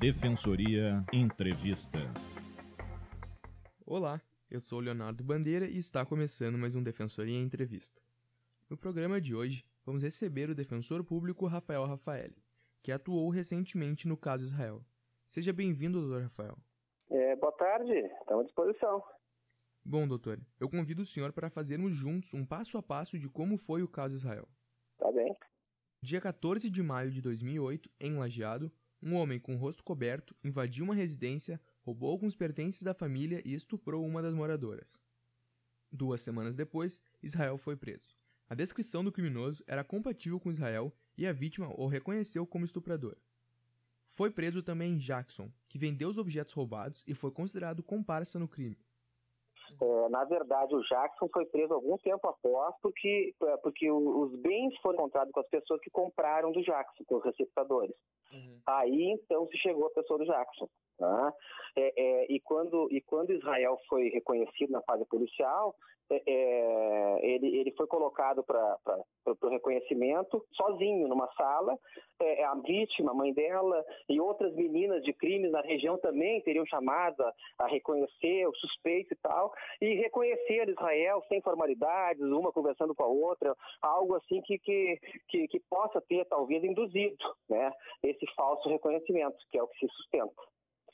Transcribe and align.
Defensoria 0.00 1.04
Entrevista. 1.12 1.98
Olá, 3.84 4.18
eu 4.50 4.58
sou 4.58 4.80
Leonardo 4.80 5.22
Bandeira 5.22 5.66
e 5.66 5.76
está 5.76 6.06
começando 6.06 6.56
mais 6.56 6.74
um 6.74 6.82
Defensoria 6.82 7.38
Entrevista. 7.38 8.00
No 8.70 8.78
programa 8.78 9.20
de 9.20 9.34
hoje, 9.34 9.62
vamos 9.84 10.02
receber 10.02 10.48
o 10.48 10.54
defensor 10.54 11.04
público 11.04 11.46
Rafael 11.46 11.84
Rafaeli, 11.84 12.42
que 12.82 12.90
atuou 12.90 13.28
recentemente 13.28 14.08
no 14.08 14.16
caso 14.16 14.44
Israel. 14.44 14.82
Seja 15.26 15.52
bem-vindo, 15.52 16.00
doutor 16.00 16.22
Rafael. 16.22 16.56
É, 17.10 17.36
boa 17.36 17.52
tarde, 17.52 17.92
estamos 17.92 18.40
à 18.40 18.46
disposição. 18.46 19.04
Bom, 19.84 20.08
doutor, 20.08 20.40
eu 20.58 20.70
convido 20.70 21.02
o 21.02 21.06
senhor 21.06 21.30
para 21.30 21.50
fazermos 21.50 21.92
juntos 21.92 22.32
um 22.32 22.46
passo 22.46 22.78
a 22.78 22.82
passo 22.82 23.18
de 23.18 23.28
como 23.28 23.58
foi 23.58 23.82
o 23.82 23.88
caso 23.88 24.16
Israel. 24.16 24.48
Tá 24.96 25.12
bem. 25.12 25.36
Dia 26.02 26.22
14 26.22 26.70
de 26.70 26.82
maio 26.82 27.10
de 27.10 27.20
2008, 27.20 27.90
em 28.00 28.16
Lajeado, 28.16 28.72
um 29.02 29.14
homem 29.14 29.40
com 29.40 29.54
o 29.54 29.58
rosto 29.58 29.82
coberto 29.82 30.36
invadiu 30.44 30.84
uma 30.84 30.94
residência, 30.94 31.60
roubou 31.82 32.10
alguns 32.10 32.36
pertences 32.36 32.82
da 32.82 32.92
família 32.92 33.40
e 33.44 33.54
estuprou 33.54 34.04
uma 34.04 34.20
das 34.20 34.34
moradoras. 34.34 35.02
Duas 35.90 36.20
semanas 36.20 36.54
depois, 36.54 37.02
Israel 37.22 37.56
foi 37.56 37.76
preso. 37.76 38.14
A 38.48 38.54
descrição 38.54 39.02
do 39.02 39.12
criminoso 39.12 39.64
era 39.66 39.82
compatível 39.82 40.38
com 40.38 40.50
Israel 40.50 40.92
e 41.16 41.26
a 41.26 41.32
vítima 41.32 41.72
o 41.76 41.86
reconheceu 41.86 42.46
como 42.46 42.64
estuprador. 42.64 43.16
Foi 44.10 44.30
preso 44.30 44.62
também 44.62 44.98
Jackson, 44.98 45.50
que 45.68 45.78
vendeu 45.78 46.08
os 46.08 46.18
objetos 46.18 46.52
roubados 46.52 47.04
e 47.06 47.14
foi 47.14 47.30
considerado 47.30 47.82
comparsa 47.82 48.38
no 48.38 48.48
crime. 48.48 48.76
É, 49.80 50.08
na 50.08 50.24
verdade, 50.24 50.74
o 50.74 50.82
Jackson 50.82 51.28
foi 51.32 51.46
preso 51.46 51.72
algum 51.72 51.96
tempo 51.96 52.26
após, 52.28 52.74
porque, 52.82 53.34
é, 53.42 53.56
porque 53.58 53.90
os 53.90 54.34
bens 54.40 54.76
foram 54.82 54.98
encontrados 54.98 55.32
com 55.32 55.40
as 55.40 55.48
pessoas 55.48 55.80
que 55.80 55.90
compraram 55.90 56.50
do 56.52 56.60
Jackson, 56.60 57.04
com 57.04 57.16
os 57.16 57.24
receptadores. 57.24 57.94
Uhum. 58.32 58.60
Aí 58.66 59.10
então 59.10 59.46
se 59.48 59.58
chegou 59.58 59.86
a 59.86 59.90
pessoa 59.90 60.18
do 60.18 60.26
Jackson. 60.26 60.68
Tá? 60.98 61.34
É, 61.76 61.92
é, 61.96 62.26
e, 62.30 62.38
quando, 62.40 62.86
e 62.90 63.00
quando 63.00 63.32
Israel 63.32 63.78
foi 63.88 64.10
reconhecido 64.10 64.70
na 64.70 64.82
fase 64.82 65.02
policial, 65.06 65.74
é, 66.10 66.22
é 66.26 67.00
ele, 67.22 67.56
ele 67.58 67.72
foi 67.72 67.86
colocado 67.86 68.42
para 68.42 68.76
o 69.26 69.48
reconhecimento 69.48 70.44
sozinho 70.52 71.08
numa 71.08 71.28
sala. 71.34 71.78
É, 72.20 72.42
é, 72.42 72.44
a 72.44 72.54
vítima, 72.54 73.12
a 73.12 73.14
mãe 73.14 73.32
dela 73.32 73.82
e 74.08 74.20
outras 74.20 74.54
meninas 74.54 75.02
de 75.02 75.12
crimes 75.12 75.50
na 75.50 75.62
região 75.62 75.96
também 75.98 76.42
teriam 76.42 76.66
chamado 76.66 77.22
a, 77.22 77.32
a 77.60 77.66
reconhecer 77.66 78.46
o 78.46 78.54
suspeito 78.56 79.14
e 79.14 79.16
tal, 79.22 79.52
e 79.80 79.94
reconhecer 79.94 80.68
Israel 80.68 81.22
sem 81.28 81.40
formalidades, 81.40 82.22
uma 82.22 82.52
conversando 82.52 82.94
com 82.94 83.04
a 83.04 83.08
outra, 83.08 83.56
algo 83.80 84.16
assim 84.16 84.42
que, 84.42 84.58
que, 84.58 84.98
que, 85.28 85.48
que 85.48 85.60
possa 85.60 86.00
ter 86.02 86.26
talvez 86.26 86.62
induzido 86.62 87.16
né, 87.48 87.72
esse 88.02 88.19
falso 88.34 88.68
reconhecimento, 88.68 89.36
que 89.50 89.58
é 89.58 89.62
o 89.62 89.68
que 89.68 89.78
se 89.78 89.88
sustenta. 89.94 90.42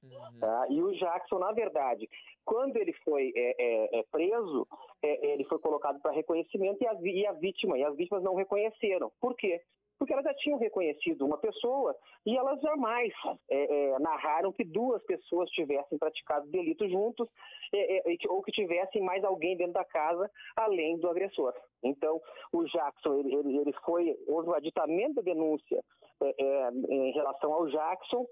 Uhum. 0.03 0.39
Tá? 0.39 0.67
E 0.69 0.83
o 0.83 0.93
Jackson, 0.93 1.39
na 1.39 1.53
verdade, 1.53 2.09
quando 2.45 2.77
ele 2.77 2.93
foi 3.05 3.33
é, 3.35 3.55
é, 3.59 4.01
é 4.01 4.03
preso, 4.05 4.67
é, 5.03 5.33
ele 5.33 5.45
foi 5.45 5.59
colocado 5.59 6.01
para 6.01 6.13
reconhecimento 6.13 6.83
e 6.83 6.87
a, 6.87 6.95
e 7.03 7.27
a 7.27 7.33
vítima, 7.33 7.79
e 7.79 7.85
as 7.85 7.97
vítimas 7.97 8.23
não 8.23 8.35
reconheceram. 8.35 9.11
Por 9.21 9.35
quê? 9.35 9.61
Porque 9.99 10.13
elas 10.13 10.25
já 10.25 10.35
tinham 10.35 10.59
reconhecido 10.59 11.25
uma 11.25 11.39
pessoa 11.39 11.95
e 12.25 12.37
elas 12.37 12.61
jamais 12.61 13.13
é, 13.51 13.93
é, 13.95 13.99
narraram 13.99 14.53
que 14.53 14.65
duas 14.65 15.03
pessoas 15.05 15.51
tivessem 15.51 15.99
praticado 15.99 16.47
delito 16.49 16.89
juntos 16.89 17.29
é, 17.73 18.13
é 18.13 18.17
ou 18.29 18.43
que 18.43 18.53
tivessem 18.53 19.03
mais 19.03 19.25
alguém 19.25 19.57
dentro 19.57 19.73
da 19.73 19.85
casa 19.85 20.31
além 20.57 20.99
do 20.99 21.09
agressor. 21.09 21.55
Então, 21.83 22.21
o 22.53 22.65
Jackson, 22.65 23.15
ele, 23.15 23.35
ele, 23.35 23.59
ele 23.59 23.73
foi, 23.85 24.17
houve 24.27 24.51
o 24.51 24.55
aditamento 24.55 25.15
da 25.15 25.23
denúncia 25.23 25.83
é, 26.23 26.35
é, 26.39 26.71
em 26.71 27.13
relação 27.13 27.53
ao 27.53 27.67
Jackson 27.67 28.27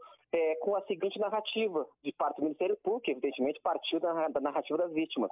com 0.62 0.75
a 0.75 0.83
seguinte 0.83 1.17
narrativa 1.20 1.87
de 2.03 2.12
parte 2.12 2.39
do 2.39 2.42
Ministério 2.42 2.77
Público, 2.83 3.09
evidentemente 3.09 3.61
partiu 3.62 4.01
da, 4.01 4.27
da 4.27 4.41
narrativa 4.41 4.79
das 4.79 4.92
vítimas, 4.92 5.31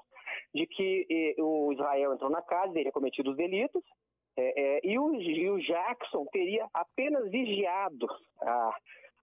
de 0.54 0.64
que 0.64 1.34
o 1.40 1.72
Israel 1.72 2.12
entrou 2.12 2.30
na 2.30 2.40
casa, 2.40 2.72
teria 2.72 2.92
cometido 2.92 3.32
os 3.32 3.36
delitos, 3.36 3.82
é, 4.36 4.78
é, 4.78 4.80
e, 4.86 4.98
o, 4.98 5.14
e, 5.14 5.50
o, 5.50 5.58
Jackson 5.58 6.24
teria 6.32 6.66
apenas 6.72 7.30
vigiado 7.30 8.06
a, 8.40 8.76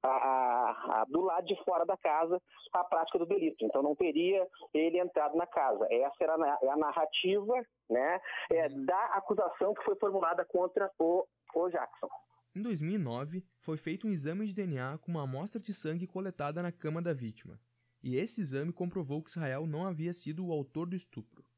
a, 0.04 1.02
a, 1.02 1.06
do 1.10 1.22
lado 1.22 1.46
de 1.48 1.56
fora 1.64 1.86
da 1.86 1.98
casa 1.98 2.42
a 2.74 2.84
prática 2.84 3.18
do 3.18 3.26
delito. 3.26 3.66
Então 3.66 3.82
não 3.82 3.96
teria 3.96 4.48
ele 4.74 5.00
entrado 5.00 5.36
na 5.36 5.48
casa. 5.48 5.88
Essa 5.90 6.24
era 6.24 6.36
a, 6.36 6.58
é 6.62 6.76
narrativa 6.76 7.54
né, 7.90 8.20
é, 8.52 8.68
uhum. 8.68 8.86
da 8.86 9.06
acusação 9.16 9.74
que 9.74 9.84
foi 9.84 9.96
formulada 9.96 10.46
contra 10.46 10.92
o, 11.00 11.26
o 11.56 11.70
Jackson. 11.70 12.10
Em 12.56 12.62
2009, 12.62 13.44
foi 13.62 13.78
feito 13.78 14.08
um 14.08 14.12
exame 14.12 14.46
de 14.48 14.54
DNA 14.54 14.98
com 15.00 15.12
uma 15.12 15.24
amostra 15.24 15.60
de 15.60 15.74
sangue 15.74 16.08
coletada 16.08 16.62
na 16.62 16.72
cama 16.72 17.02
da 17.02 17.14
vítima. 17.14 17.60
E 18.02 18.16
esse 18.16 18.42
exame 18.42 18.72
comprovou 18.72 19.22
que 19.22 19.30
Israel 19.30 19.66
não 19.66 19.86
havia 19.86 20.14
sido 20.14 20.48
o 20.48 20.52
autor 20.52 20.88
do 20.88 20.96
estupro. 20.96 21.49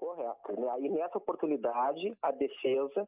Correto. 0.00 0.58
Né? 0.58 0.66
E 0.80 0.88
nessa 0.88 1.18
oportunidade, 1.18 2.16
a 2.22 2.30
defesa, 2.30 3.06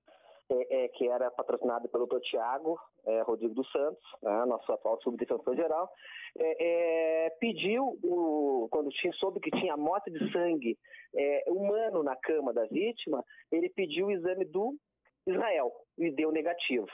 é, 0.50 0.84
é, 0.84 0.88
que 0.88 1.08
era 1.08 1.30
patrocinada 1.30 1.88
pelo 1.88 2.06
Dr. 2.06 2.20
Tiago 2.20 2.78
é, 3.06 3.22
Rodrigo 3.22 3.54
dos 3.54 3.70
Santos, 3.72 4.02
né, 4.22 4.44
nosso 4.44 4.70
atual 4.70 5.00
subdefensor 5.00 5.56
geral, 5.56 5.90
é, 6.38 7.26
é, 7.26 7.30
pediu, 7.40 7.98
o, 8.04 8.68
quando 8.70 8.90
tinha, 8.90 9.12
soube 9.14 9.40
que 9.40 9.50
tinha 9.50 9.72
amostra 9.72 10.12
de 10.12 10.30
sangue 10.30 10.78
é, 11.14 11.44
humano 11.48 12.02
na 12.02 12.14
cama 12.14 12.52
da 12.52 12.66
vítima, 12.66 13.24
ele 13.50 13.70
pediu 13.70 14.08
o 14.08 14.10
exame 14.10 14.44
do 14.44 14.76
Israel 15.26 15.72
e 15.98 16.10
deu 16.10 16.32
negativo. 16.32 16.86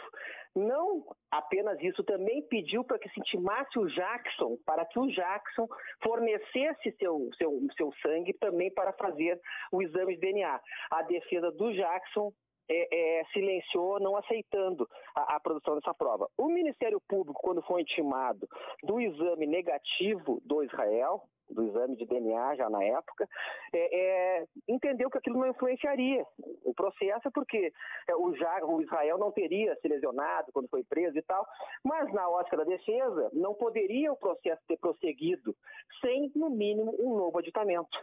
Não 0.55 1.05
apenas 1.31 1.81
isso, 1.81 2.03
também 2.05 2.43
pediu 2.49 2.83
para 2.83 2.99
que 2.99 3.09
se 3.11 3.21
intimasse 3.21 3.79
o 3.79 3.87
Jackson, 3.87 4.57
para 4.65 4.85
que 4.87 4.99
o 4.99 5.07
Jackson 5.07 5.69
fornecesse 6.03 6.93
seu, 6.99 7.29
seu, 7.37 7.61
seu 7.77 7.93
sangue 8.03 8.33
também 8.35 8.73
para 8.73 8.93
fazer 8.95 9.41
o 9.71 9.83
exame 9.83 10.15
de 10.15 10.21
DNA. 10.21 10.61
A 10.91 11.03
defesa 11.03 11.51
do 11.53 11.73
Jackson 11.73 12.33
é, 12.71 13.21
é, 13.21 13.25
silenciou, 13.33 14.01
não 14.01 14.17
aceitando 14.17 14.87
a, 15.15 15.37
a, 15.37 15.41
produção 15.41 15.75
dessa 15.75 15.95
prova. 15.95 16.29
O 16.37 16.49
Ministério 16.49 17.01
Público, 17.09 17.41
quando 17.43 17.63
foi 17.63 17.83
intimado 17.83 18.47
do 18.83 19.01
exame 19.01 19.47
negativo 19.47 20.41
do 20.45 20.63
Israel, 20.63 21.23
do 21.51 21.63
exame 21.65 21.97
de 21.97 22.07
DNA 22.07 22.57
já 22.57 22.71
na 22.71 22.83
época, 22.85 23.29
é, 23.73 24.41
é, 24.41 24.47
entendeu 24.69 25.11
que 25.11 25.19
aquilo 25.19 25.39
não 25.39 25.49
influenciaria 25.49 26.25
o 26.65 26.75
processo, 26.75 27.31
porque 27.33 27.73
é, 28.09 28.15
o, 28.15 28.27
o 28.27 28.83
Israel 28.83 29.19
não 29.19 29.33
teria 29.33 29.75
se 29.77 29.89
lesionado 29.89 30.53
quando 30.53 30.69
foi 30.69 30.85
preso 30.85 31.17
e 31.19 31.23
tal, 31.23 31.47
mas 31.85 32.13
na 32.13 32.29
ótica 32.29 32.57
da 32.57 32.65
defesa, 32.65 33.31
não 33.33 33.55
poderia 33.55 34.13
o 34.13 34.17
processo 34.17 34.63
ter 34.67 34.79
prosseguido 34.79 35.55
sem, 36.01 36.31
no 36.35 36.51
mínimo, 36.51 36.95
um 36.99 37.17
novo 37.17 37.39
aditamento 37.39 37.99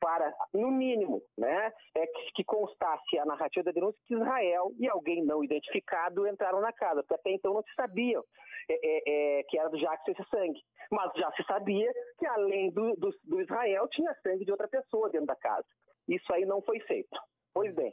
para, 0.00 0.32
no 0.52 0.70
mínimo, 0.70 1.22
né, 1.36 1.72
é 1.94 2.06
que, 2.06 2.32
que 2.34 2.44
constasse 2.44 3.18
a 3.18 3.24
narrativa 3.24 3.64
da 3.64 3.72
denúncia 3.72 4.00
que 4.06 4.14
Israel 4.14 4.72
e 4.78 4.88
alguém 4.88 5.24
não 5.24 5.42
identificado 5.42 6.26
entraram 6.26 6.60
na 6.60 6.72
casa, 6.72 7.02
porque 7.02 7.14
até 7.14 7.30
então 7.30 7.54
não 7.54 7.62
se 7.62 7.74
sabia 7.74 8.20
é, 8.68 8.74
é, 8.74 9.38
é, 9.38 9.42
que 9.44 9.58
era 9.58 9.68
do 9.68 9.78
Jackson 9.78 10.10
esse 10.12 10.28
sangue. 10.28 10.60
Mas 10.90 11.12
já 11.14 11.30
se 11.32 11.42
sabia 11.44 11.92
que 12.18 12.26
além 12.26 12.70
do, 12.70 12.94
do, 12.96 13.10
do 13.24 13.40
Israel 13.40 13.88
tinha 13.88 14.14
sangue 14.22 14.44
de 14.44 14.50
outra 14.50 14.68
pessoa 14.68 15.10
dentro 15.10 15.26
da 15.26 15.36
casa. 15.36 15.66
Isso 16.08 16.32
aí 16.32 16.44
não 16.44 16.60
foi 16.62 16.80
feito. 16.80 17.16
Pois 17.54 17.74
bem, 17.74 17.92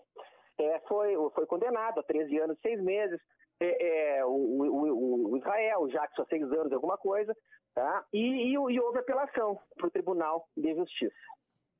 é, 0.60 0.80
foi, 0.88 1.16
foi 1.34 1.46
condenado 1.46 2.00
a 2.00 2.04
13 2.04 2.38
anos 2.40 2.58
e 2.58 2.62
6 2.62 2.84
meses, 2.84 3.20
é, 3.60 4.18
é, 4.18 4.26
o, 4.26 4.30
o, 4.30 5.32
o, 5.32 5.38
Israel, 5.38 5.82
o 5.82 5.88
Jackson 5.88 6.24
a 6.24 6.26
6 6.26 6.44
anos 6.52 6.74
alguma 6.74 6.98
coisa, 6.98 7.36
tá? 7.74 8.04
e, 8.12 8.20
e, 8.20 8.54
e 8.54 8.80
houve 8.80 9.00
apelação 9.00 9.58
para 9.78 9.88
o 9.88 9.92
Tribunal 9.92 10.46
de 10.56 10.76
Justiça. 10.76 11.16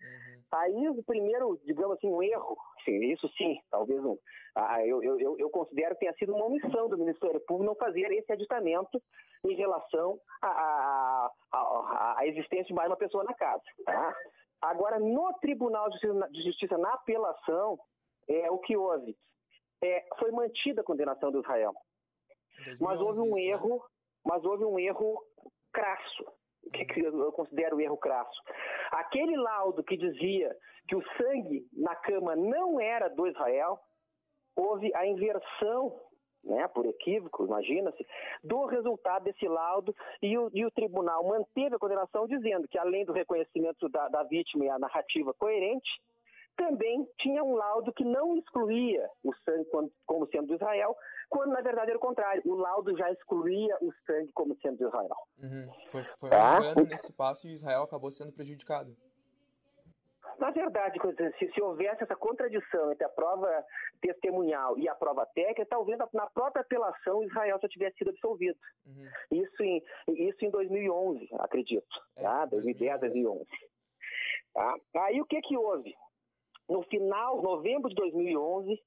Uhum. 0.04 0.44
Aí 0.52 0.90
o 0.90 1.04
primeiro, 1.04 1.60
digamos 1.66 1.98
assim, 1.98 2.08
um 2.08 2.22
erro, 2.22 2.58
isso 2.88 3.28
sim, 3.38 3.60
talvez 3.72 4.04
um, 4.04 4.18
ah, 4.56 4.86
eu, 4.86 5.02
eu, 5.02 5.38
eu 5.40 5.50
considero 5.50 5.96
que 5.96 6.02
tenha 6.02 6.14
sido 6.14 6.36
uma 6.36 6.46
omissão 6.46 6.88
do 6.88 6.98
Ministério 6.98 7.40
Público 7.42 7.64
não 7.64 7.76
fazer 7.76 8.12
esse 8.12 8.32
aditamento 8.32 9.02
em 9.46 9.56
relação 9.56 10.20
à 10.42 12.20
existência 12.24 12.66
de 12.66 12.74
mais 12.74 12.90
uma 12.90 12.98
pessoa 12.98 13.24
na 13.24 13.34
casa. 13.34 13.64
Tá? 13.84 14.16
Agora, 14.62 15.00
no 15.00 15.34
Tribunal 15.42 15.90
de 15.90 15.98
Justiça, 16.00 16.30
de 16.30 16.44
Justiça, 16.44 16.78
na 16.78 16.94
apelação, 16.94 17.80
é, 18.30 18.52
o 18.52 18.60
que 18.60 18.78
houve? 18.78 19.18
É, 19.84 20.06
foi 20.20 20.32
mantida 20.32 20.82
a 20.82 20.86
condenação 20.86 21.32
do 21.32 21.40
Israel. 21.40 21.74
2011, 22.66 22.84
mas 22.84 23.02
houve 23.02 23.20
um 23.22 23.36
né? 23.36 23.42
erro, 23.42 23.76
né? 23.76 23.82
mas 24.24 24.46
houve 24.46 24.64
um 24.66 24.80
erro 24.80 25.20
crasso 25.74 26.24
o 26.66 26.72
que, 26.72 26.86
que 26.86 27.02
eu 27.02 27.32
considero 27.32 27.76
um 27.76 27.82
erro 27.82 27.98
crasso. 27.98 28.42
Aquele 28.94 29.36
laudo 29.36 29.84
que 29.84 29.98
dizia 29.98 30.56
que 30.88 30.96
o 30.96 31.04
sangue 31.18 31.66
na 31.74 31.96
cama 31.96 32.36
não 32.36 32.80
era 32.80 33.10
do 33.10 33.28
Israel, 33.28 33.80
houve 34.56 34.94
a 34.94 35.08
inversão, 35.08 36.00
né, 36.44 36.68
por 36.68 36.86
equívoco, 36.86 37.46
imagina-se, 37.46 38.06
do 38.44 38.66
resultado 38.66 39.24
desse 39.24 39.48
laudo 39.48 39.96
e 40.22 40.38
o, 40.38 40.52
e 40.54 40.64
o, 40.64 40.70
tribunal 40.70 41.26
manteve 41.26 41.76
a 41.76 41.80
condenação 41.80 42.28
dizendo 42.28 42.68
que, 42.68 42.78
além 42.78 43.04
do 43.04 43.14
reconhecimento 43.14 43.90
da, 43.90 44.10
da 44.10 44.24
vítima 44.24 44.66
e 44.66 44.70
a 44.70 44.78
narrativa 44.78 45.34
coerente, 45.34 45.90
também 46.56 47.08
tinha 47.20 47.44
um 47.44 47.56
laudo 47.56 47.94
que 47.94 48.04
não 48.04 48.38
excluía 48.38 49.10
o 49.24 49.34
sangue 49.44 49.68
como 50.06 50.28
sendo 50.28 50.48
de 50.48 50.54
Israel, 50.54 50.96
quando 51.30 51.52
na 51.52 51.62
verdade 51.62 51.90
era 51.90 51.98
o 51.98 52.02
contrário. 52.02 52.42
O 52.46 52.56
laudo 52.56 52.96
já 52.98 53.12
excluía 53.12 53.76
o 53.82 53.92
sangue 54.06 54.32
como 54.34 54.56
sendo 54.62 54.78
de 54.78 54.86
Israel. 54.86 55.16
Uhum. 55.42 55.72
Foi, 55.90 56.04
foi 56.20 56.30
tá? 56.30 56.60
um 56.78 56.84
nesse 56.84 57.14
passo 57.14 57.48
e 57.48 57.54
Israel 57.54 57.84
acabou 57.84 58.12
sendo 58.12 58.32
prejudicado. 58.32 58.96
Na 60.40 60.50
verdade, 60.52 61.00
se, 61.38 61.52
se, 61.52 61.62
houvesse 61.62 62.04
essa 62.04 62.16
contradição 62.16 62.92
entre 62.92 63.06
a 63.06 63.10
prova 63.10 63.64
testemunhal 64.02 64.78
e 64.78 64.90
a 64.90 64.96
prova 64.96 65.26
técnica, 65.28 65.66
talvez 65.66 65.98
na 66.12 66.28
própria 66.28 66.62
apelação 66.62 67.24
Israel 67.24 67.60
já 67.62 67.68
tivesse 67.70 67.98
sido 67.98 68.10
absolvido. 68.10 68.58
Uhum. 68.86 69.08
Isso, 69.32 69.64
em, 69.64 69.82
isso 70.10 70.44
em 70.44 70.50
2011, 70.50 71.30
acredito. 71.40 72.02
É, 72.16 72.24
tá? 72.24 72.46
2010, 72.46 73.00
2011. 73.00 73.46
Tá? 74.54 74.76
Aí 74.96 75.22
o 75.22 75.26
que, 75.26 75.42
que 75.42 75.58
houve? 75.58 75.96
No 76.70 76.82
final, 76.84 77.42
novembro 77.42 77.90
de 77.90 77.96
2011, 77.96 78.82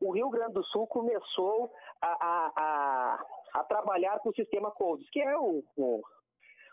o 0.00 0.12
Rio 0.12 0.30
Grande 0.30 0.54
do 0.54 0.64
Sul 0.64 0.86
começou 0.86 1.72
a, 2.00 2.06
a, 2.06 2.52
a, 2.56 3.60
a 3.60 3.64
trabalhar 3.64 4.18
com 4.20 4.30
o 4.30 4.34
sistema 4.34 4.70
CODES, 4.70 5.08
que 5.10 5.20
é 5.20 5.36
o, 5.36 5.62
o 5.76 6.02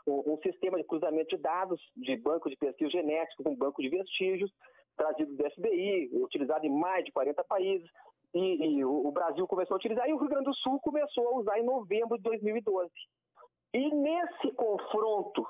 um, 0.08 0.38
sistema 0.42 0.78
de 0.78 0.84
cruzamento 0.84 1.36
de 1.36 1.42
dados 1.42 1.82
de 1.96 2.16
banco 2.18 2.50
de 2.50 2.56
perfil 2.56 2.90
genético 2.90 3.44
com 3.44 3.56
banco 3.56 3.82
de 3.82 3.90
vestígios, 3.90 4.52
trazido 4.96 5.36
do 5.36 5.52
FBI, 5.52 6.10
utilizado 6.14 6.66
em 6.66 6.70
mais 6.70 7.04
de 7.04 7.12
40 7.12 7.44
países, 7.44 7.90
e, 8.34 8.78
e 8.78 8.86
o, 8.86 9.08
o, 9.08 9.12
Brasil 9.12 9.48
começou 9.48 9.76
a 9.76 9.78
utilizar, 9.78 10.08
e 10.08 10.14
o 10.14 10.18
Rio 10.18 10.30
Grande 10.30 10.46
do 10.46 10.56
Sul 10.56 10.80
começou 10.80 11.28
a 11.28 11.38
usar 11.38 11.60
em 11.60 11.64
novembro 11.64 12.18
de 12.18 12.24
2012. 12.24 12.92
E 13.74 13.96
nesse 13.96 14.52
confronto 14.54 15.46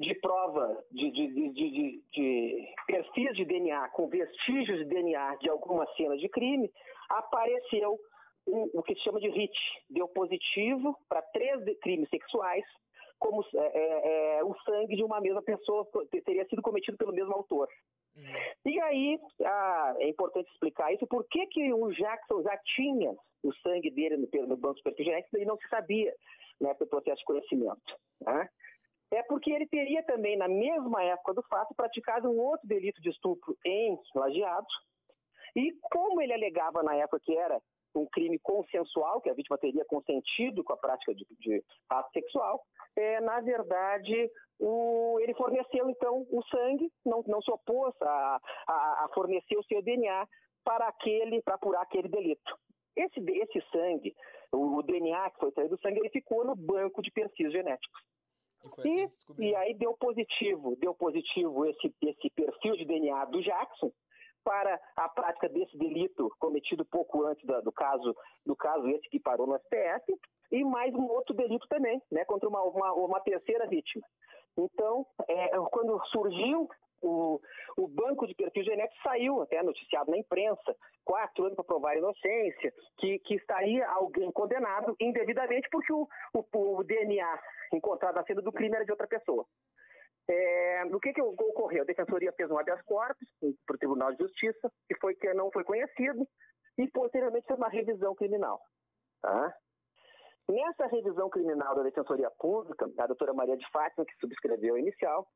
de 0.00 0.14
prova 0.14 0.82
de, 0.90 1.10
de, 1.10 1.52
de, 1.52 2.02
de, 2.10 2.74
perfis 2.86 3.36
de 3.36 3.44
DNA 3.44 3.90
com 3.90 4.08
vestígios 4.08 4.78
de 4.78 4.84
DNA 4.86 5.36
de 5.36 5.50
alguma 5.50 5.86
cena 5.94 6.16
de 6.16 6.26
crime, 6.30 6.70
apareceu 7.10 7.98
um, 8.46 8.70
o 8.72 8.82
que 8.82 8.94
se 8.94 9.02
chama 9.02 9.20
de 9.20 9.28
HIT, 9.28 9.52
deu 9.90 10.08
positivo 10.08 10.96
para 11.06 11.20
três 11.20 11.78
crimes 11.80 12.08
sexuais, 12.08 12.64
como 13.18 13.44
é, 13.54 13.58
é, 13.58 14.38
é, 14.38 14.44
o 14.44 14.54
sangue 14.64 14.96
de 14.96 15.04
uma 15.04 15.20
mesma 15.20 15.42
pessoa 15.42 15.86
teria 16.24 16.46
sido 16.46 16.62
cometido 16.62 16.96
pelo 16.96 17.12
mesmo 17.12 17.34
autor. 17.34 17.68
Uhum. 18.16 18.72
E 18.72 18.80
aí, 18.80 19.20
ah, 19.44 19.94
é 19.98 20.08
importante 20.08 20.50
explicar 20.50 20.94
isso, 20.94 21.06
por 21.06 21.26
que, 21.28 21.46
que 21.48 21.70
o 21.74 21.92
Jackson 21.92 22.42
já 22.42 22.56
tinha 22.74 23.14
o 23.42 23.52
sangue 23.56 23.90
dele 23.90 24.16
no, 24.16 24.46
no 24.46 24.56
banco 24.56 24.76
de 24.76 24.82
perfil 24.82 25.04
genético 25.04 25.36
e 25.36 25.44
não 25.44 25.58
se 25.58 25.68
sabia 25.68 26.14
né, 26.58 26.72
pelo 26.74 26.88
processo 26.88 27.18
de 27.18 27.24
conhecimento. 27.24 27.96
Né? 28.22 28.48
É 29.12 29.22
porque 29.24 29.50
ele 29.50 29.66
teria 29.66 30.02
também, 30.04 30.36
na 30.36 30.48
mesma 30.48 31.02
época 31.02 31.34
do 31.34 31.42
fato, 31.42 31.74
praticado 31.74 32.30
um 32.30 32.38
outro 32.38 32.66
delito 32.66 33.00
de 33.02 33.10
estupro 33.10 33.56
em 33.64 33.98
Lajeado, 34.14 34.66
e 35.56 35.72
como 35.90 36.20
ele 36.20 36.32
alegava 36.32 36.82
na 36.82 36.94
época 36.94 37.20
que 37.24 37.36
era 37.36 37.60
um 37.94 38.06
crime 38.06 38.38
consensual, 38.38 39.20
que 39.20 39.28
a 39.28 39.34
vítima 39.34 39.58
teria 39.58 39.84
consentido 39.84 40.62
com 40.62 40.72
a 40.72 40.76
prática 40.76 41.12
de, 41.12 41.26
de 41.40 41.64
ato 41.88 42.10
sexual, 42.12 42.62
é, 42.96 43.20
na 43.20 43.40
verdade, 43.40 44.30
o, 44.60 45.18
ele 45.20 45.34
forneceu 45.34 45.88
então 45.90 46.26
o 46.30 46.42
sangue, 46.44 46.90
não, 47.04 47.24
não 47.26 47.42
se 47.42 47.50
opôs 47.50 47.94
a, 48.00 48.40
a, 48.68 49.04
a 49.04 49.08
fornecer 49.12 49.56
o 49.56 49.64
seu 49.64 49.82
DNA 49.82 50.26
para 50.64 50.86
aquele, 50.86 51.42
para 51.42 51.54
apurar 51.54 51.82
aquele 51.82 52.08
delito. 52.08 52.56
Esse, 52.96 53.20
esse 53.20 53.60
sangue, 53.72 54.14
o, 54.52 54.76
o 54.76 54.82
DNA 54.82 55.30
que 55.30 55.40
foi 55.40 55.52
traído 55.52 55.76
do 55.76 55.80
sangue, 55.80 55.98
ele 55.98 56.10
ficou 56.10 56.44
no 56.44 56.54
banco 56.54 57.02
de 57.02 57.10
perfis 57.10 57.50
genéticos. 57.50 58.02
E, 58.62 58.68
assim 58.68 59.12
e, 59.38 59.54
aí 59.54 59.74
deu 59.74 59.94
positivo, 59.94 60.76
deu 60.76 60.94
positivo 60.94 61.64
esse, 61.66 61.94
esse 62.02 62.30
perfil 62.30 62.76
de 62.76 62.84
DNA 62.84 63.24
do 63.26 63.42
Jackson, 63.42 63.90
para 64.44 64.80
a 64.96 65.08
prática 65.08 65.48
desse 65.48 65.76
delito 65.76 66.30
cometido 66.38 66.84
pouco 66.84 67.26
antes 67.26 67.44
do, 67.44 67.60
do 67.62 67.72
caso 67.72 68.14
do 68.44 68.56
caso 68.56 68.88
esse 68.88 69.08
que 69.10 69.20
parou 69.20 69.46
no 69.46 69.58
STF 69.58 70.18
e 70.50 70.64
mais 70.64 70.94
um 70.94 71.06
outro 71.06 71.34
delito 71.34 71.66
também, 71.68 72.02
né, 72.10 72.24
contra 72.24 72.48
uma, 72.48 72.62
uma, 72.62 72.92
uma 72.94 73.20
terceira 73.20 73.66
vítima. 73.66 74.04
Então, 74.56 75.06
é, 75.28 75.50
quando 75.70 76.00
surgiu 76.06 76.68
o, 77.02 77.40
o, 77.84 77.88
banco 77.88 78.26
de 78.26 78.34
perfil 78.34 78.64
genético 78.64 79.02
saiu 79.02 79.42
até 79.42 79.62
noticiado 79.62 80.10
na 80.10 80.18
imprensa, 80.18 80.76
quatro 81.04 81.44
anos 81.44 81.56
para 81.56 81.64
provar 81.64 81.92
a 81.92 81.98
inocência, 81.98 82.72
que, 82.98 83.18
que 83.20 83.34
estaria 83.34 83.88
alguém 83.88 84.30
condenado 84.32 84.94
indevidamente 85.00 85.68
porque 85.70 85.92
o, 85.92 86.08
o, 86.34 86.78
o 86.78 86.84
DNA 86.84 87.40
encontrado 87.72 88.16
na 88.16 88.24
cena 88.24 88.42
do 88.42 88.52
crime 88.52 88.74
era 88.74 88.84
de 88.84 88.90
outra 88.90 89.06
pessoa. 89.06 89.46
É, 90.28 90.84
o 90.84 91.00
que, 91.00 91.12
que 91.12 91.20
ocorreu? 91.20 91.82
A 91.82 91.86
Defensoria 91.86 92.32
fez 92.32 92.48
um 92.50 92.58
habeas 92.58 92.80
corpus 92.82 93.28
para 93.66 93.74
o 93.74 93.78
Tribunal 93.78 94.12
de 94.12 94.18
Justiça, 94.18 94.70
que 94.86 94.96
foi 95.00 95.14
que 95.14 95.32
não 95.34 95.50
foi 95.50 95.64
conhecido, 95.64 96.26
e 96.78 96.88
posteriormente 96.88 97.46
fez 97.46 97.58
uma 97.58 97.68
revisão 97.68 98.14
criminal. 98.14 98.60
Tá? 99.20 99.54
Nessa 100.48 100.86
revisão 100.86 101.28
criminal 101.28 101.74
da 101.74 101.82
Defensoria 101.82 102.30
Pública, 102.38 102.88
a 102.98 103.06
doutora 103.06 103.32
Maria 103.32 103.56
de 103.56 103.68
Fátima, 103.70 104.04
que 104.04 104.16
subscreveu 104.20 104.76
a 104.76 104.80
inicial, 104.80 105.26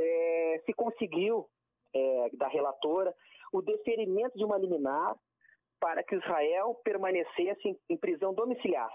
é, 0.00 0.62
se 0.64 0.72
conseguiu, 0.72 1.46
é, 1.94 2.30
da 2.34 2.48
relatora, 2.48 3.14
o 3.52 3.62
deferimento 3.62 4.36
de 4.36 4.44
uma 4.44 4.58
liminar 4.58 5.14
para 5.80 6.02
que 6.02 6.16
Israel 6.16 6.74
permanecesse 6.84 7.68
em, 7.68 7.78
em 7.90 7.96
prisão 7.96 8.32
domiciliar. 8.32 8.90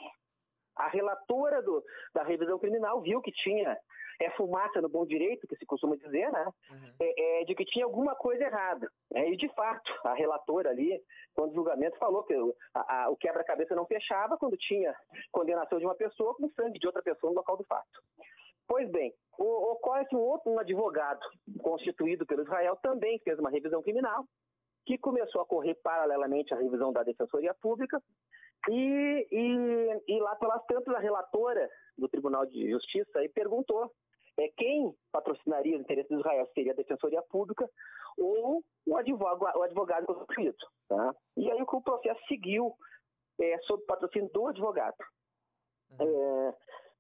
A 0.76 0.88
relatora 0.88 1.62
do, 1.62 1.84
da 2.14 2.24
revisão 2.24 2.58
criminal 2.58 3.02
viu 3.02 3.22
que 3.22 3.32
tinha 3.32 3.78
é 4.22 4.30
fumaça 4.32 4.82
no 4.82 4.90
bom 4.90 5.06
direito, 5.06 5.48
que 5.48 5.56
se 5.56 5.66
costuma 5.66 5.96
dizer, 5.96 6.30
né? 6.32 6.46
Uhum. 6.70 6.94
É, 7.00 7.42
é, 7.42 7.46
de 7.46 7.56
que 7.56 7.64
tinha 7.64 7.86
alguma 7.86 8.16
coisa 8.16 8.44
errada. 8.44 8.92
Né? 9.12 9.30
E, 9.30 9.38
de 9.38 9.48
fato, 9.54 9.92
a 10.04 10.14
relatora 10.14 10.70
ali, 10.70 11.02
quando 11.34 11.52
o 11.52 11.56
julgamento 11.56 11.98
falou 11.98 12.24
que 12.24 12.36
o, 12.36 12.54
o 13.10 13.16
quebra-cabeça 13.18 13.76
não 13.76 13.86
fechava 13.86 14.38
quando 14.38 14.58
tinha 14.58 14.94
condenação 15.32 15.80
de 15.80 15.86
uma 15.86 15.96
pessoa 15.96 16.36
com 16.36 16.50
sangue 16.50 16.80
de 16.80 16.88
outra 16.88 17.02
pessoa 17.02 17.32
no 17.32 17.38
local 17.38 17.56
do 17.56 17.64
fato. 17.64 18.04
Pois 18.70 18.88
bem, 18.92 19.12
ocorre 19.36 20.06
que 20.06 20.16
um 20.16 20.20
outro 20.20 20.52
um 20.52 20.60
advogado 20.60 21.20
constituído 21.60 22.24
pelo 22.28 22.44
Israel 22.44 22.78
também 22.84 23.18
fez 23.24 23.40
uma 23.40 23.50
revisão 23.50 23.82
criminal, 23.82 24.24
que 24.86 24.96
começou 24.96 25.42
a 25.42 25.46
correr 25.46 25.74
paralelamente 25.82 26.54
à 26.54 26.58
revisão 26.58 26.94
da 26.94 27.02
Defensoria 27.02 27.54
Pública, 27.56 28.00
e, 28.70 29.28
e, 29.32 30.04
e 30.08 30.20
lá 30.20 30.36
pelas 30.36 30.64
tantas 30.68 30.94
a 30.94 31.00
relatora 31.00 31.68
do 31.98 32.08
Tribunal 32.08 32.46
de 32.46 32.70
Justiça 32.70 33.18
aí 33.18 33.28
perguntou 33.30 33.92
é, 34.38 34.50
quem 34.50 34.94
patrocinaria 35.12 35.76
os 35.76 35.82
interesses 35.82 36.10
de 36.10 36.20
Israel 36.20 36.48
seria 36.54 36.74
a 36.74 36.76
Defensoria 36.76 37.24
Pública 37.24 37.68
ou 38.20 38.64
o 38.86 38.98
advogado, 38.98 39.58
o 39.58 39.64
advogado 39.64 40.06
constituído. 40.06 40.58
Tá? 40.88 41.16
E 41.38 41.50
aí 41.50 41.60
o 41.60 41.82
processo 41.82 42.20
seguiu 42.28 42.76
é, 43.42 43.58
sob 43.60 43.84
patrocínio 43.86 44.30
do 44.32 44.48
advogado. 44.48 44.98
Uhum. 46.00 46.54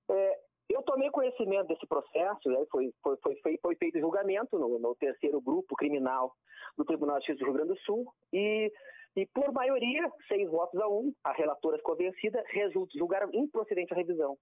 É, 0.10 0.14
é, 0.14 0.49
eu 0.70 0.84
tomei 0.84 1.10
conhecimento 1.10 1.68
desse 1.68 1.86
processo, 1.88 2.50
né, 2.50 2.64
foi, 2.72 2.94
foi, 3.02 3.18
foi, 3.18 3.58
foi, 3.62 3.76
feito 3.76 4.00
julgamento 4.00 4.58
no, 4.58 4.78
no, 4.78 4.96
terceiro 4.96 5.42
grupo 5.42 5.76
criminal 5.76 6.32
do 6.78 6.86
Tribunal 6.86 7.20
de 7.20 7.26
Justiça 7.26 7.40
do 7.40 7.46
Rio 7.46 7.54
Grande 7.54 7.74
do 7.74 7.80
Sul 7.82 8.06
e, 8.32 8.72
e 9.16 9.26
por 9.28 9.52
maioria, 9.52 10.12
seis 10.28 10.50
votos 10.50 10.80
a 10.80 10.88
um, 10.88 11.12
a 11.24 11.32
relatora 11.34 11.78
ficou 11.78 11.96
vencida, 11.96 12.44
julgaram 12.96 13.30
improcedente 13.34 13.94
a 13.94 13.98
revisão. 13.98 14.38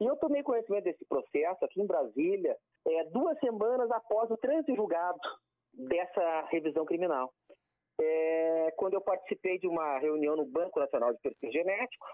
E 0.00 0.04
eu 0.04 0.16
tomei 0.16 0.42
conhecimento 0.42 0.84
desse 0.84 1.04
processo 1.06 1.64
aqui 1.64 1.80
em 1.80 1.86
Brasília 1.86 2.56
é, 2.86 3.04
duas 3.04 3.38
semanas 3.38 3.90
após 3.90 4.30
o 4.30 4.36
trânsito 4.36 4.74
julgado 4.74 5.18
dessa 5.72 6.42
revisão 6.50 6.84
criminal. 6.84 7.32
É, 8.00 8.72
quando 8.76 8.94
eu 8.94 9.00
participei 9.00 9.58
de 9.58 9.68
uma 9.68 9.98
reunião 9.98 10.36
no 10.36 10.44
Banco 10.44 10.80
Nacional 10.80 11.12
de 11.12 11.20
Perfil 11.20 11.52
Genético, 11.52 12.06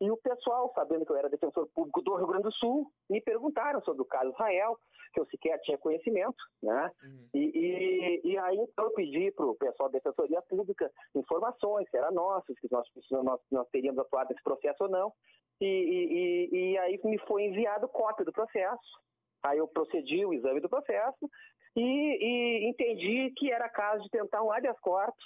e 0.00 0.10
o 0.10 0.16
pessoal, 0.18 0.70
sabendo 0.74 1.06
que 1.06 1.12
eu 1.12 1.16
era 1.16 1.30
defensor 1.30 1.66
público 1.74 2.02
do 2.02 2.16
Rio 2.16 2.26
Grande 2.26 2.44
do 2.44 2.52
Sul, 2.52 2.90
me 3.08 3.20
perguntaram 3.20 3.80
sobre 3.80 4.02
o 4.02 4.06
caso 4.06 4.30
Israel, 4.30 4.78
que 5.12 5.20
eu 5.20 5.26
sequer 5.26 5.58
tinha 5.60 5.78
conhecimento, 5.78 6.36
né? 6.62 6.90
Uhum. 7.02 7.28
E, 7.32 7.38
e, 7.38 8.32
e, 8.32 8.38
aí 8.38 8.58
então 8.58 8.84
eu 8.84 8.90
pedi 8.92 9.30
para 9.32 9.46
o 9.46 9.54
pessoal 9.54 9.88
da 9.88 9.98
Defensoria 9.98 10.42
Pública 10.42 10.90
informações, 11.14 11.88
se 11.88 11.96
era 11.96 12.10
nosso, 12.10 12.52
se 12.60 12.70
nós, 12.70 12.86
nós, 13.10 13.40
nós 13.50 13.68
teríamos 13.70 14.00
atuado 14.00 14.28
nesse 14.30 14.42
processo 14.42 14.84
ou 14.84 14.90
não. 14.90 15.12
E, 15.60 15.64
e, 15.64 16.72
e 16.72 16.78
aí 16.78 17.00
me 17.02 17.18
foi 17.20 17.44
enviado 17.44 17.88
cópia 17.88 18.24
do 18.24 18.32
processo. 18.32 19.00
Aí 19.42 19.58
eu 19.58 19.68
procedi 19.68 20.26
o 20.26 20.34
exame 20.34 20.60
do 20.60 20.68
processo 20.68 21.30
e, 21.74 21.80
e 21.82 22.68
entendi 22.68 23.32
que 23.36 23.50
era 23.50 23.68
caso 23.70 24.02
de 24.02 24.10
tentar 24.10 24.42
um 24.42 24.52
habeas 24.52 24.78
corpus 24.80 25.24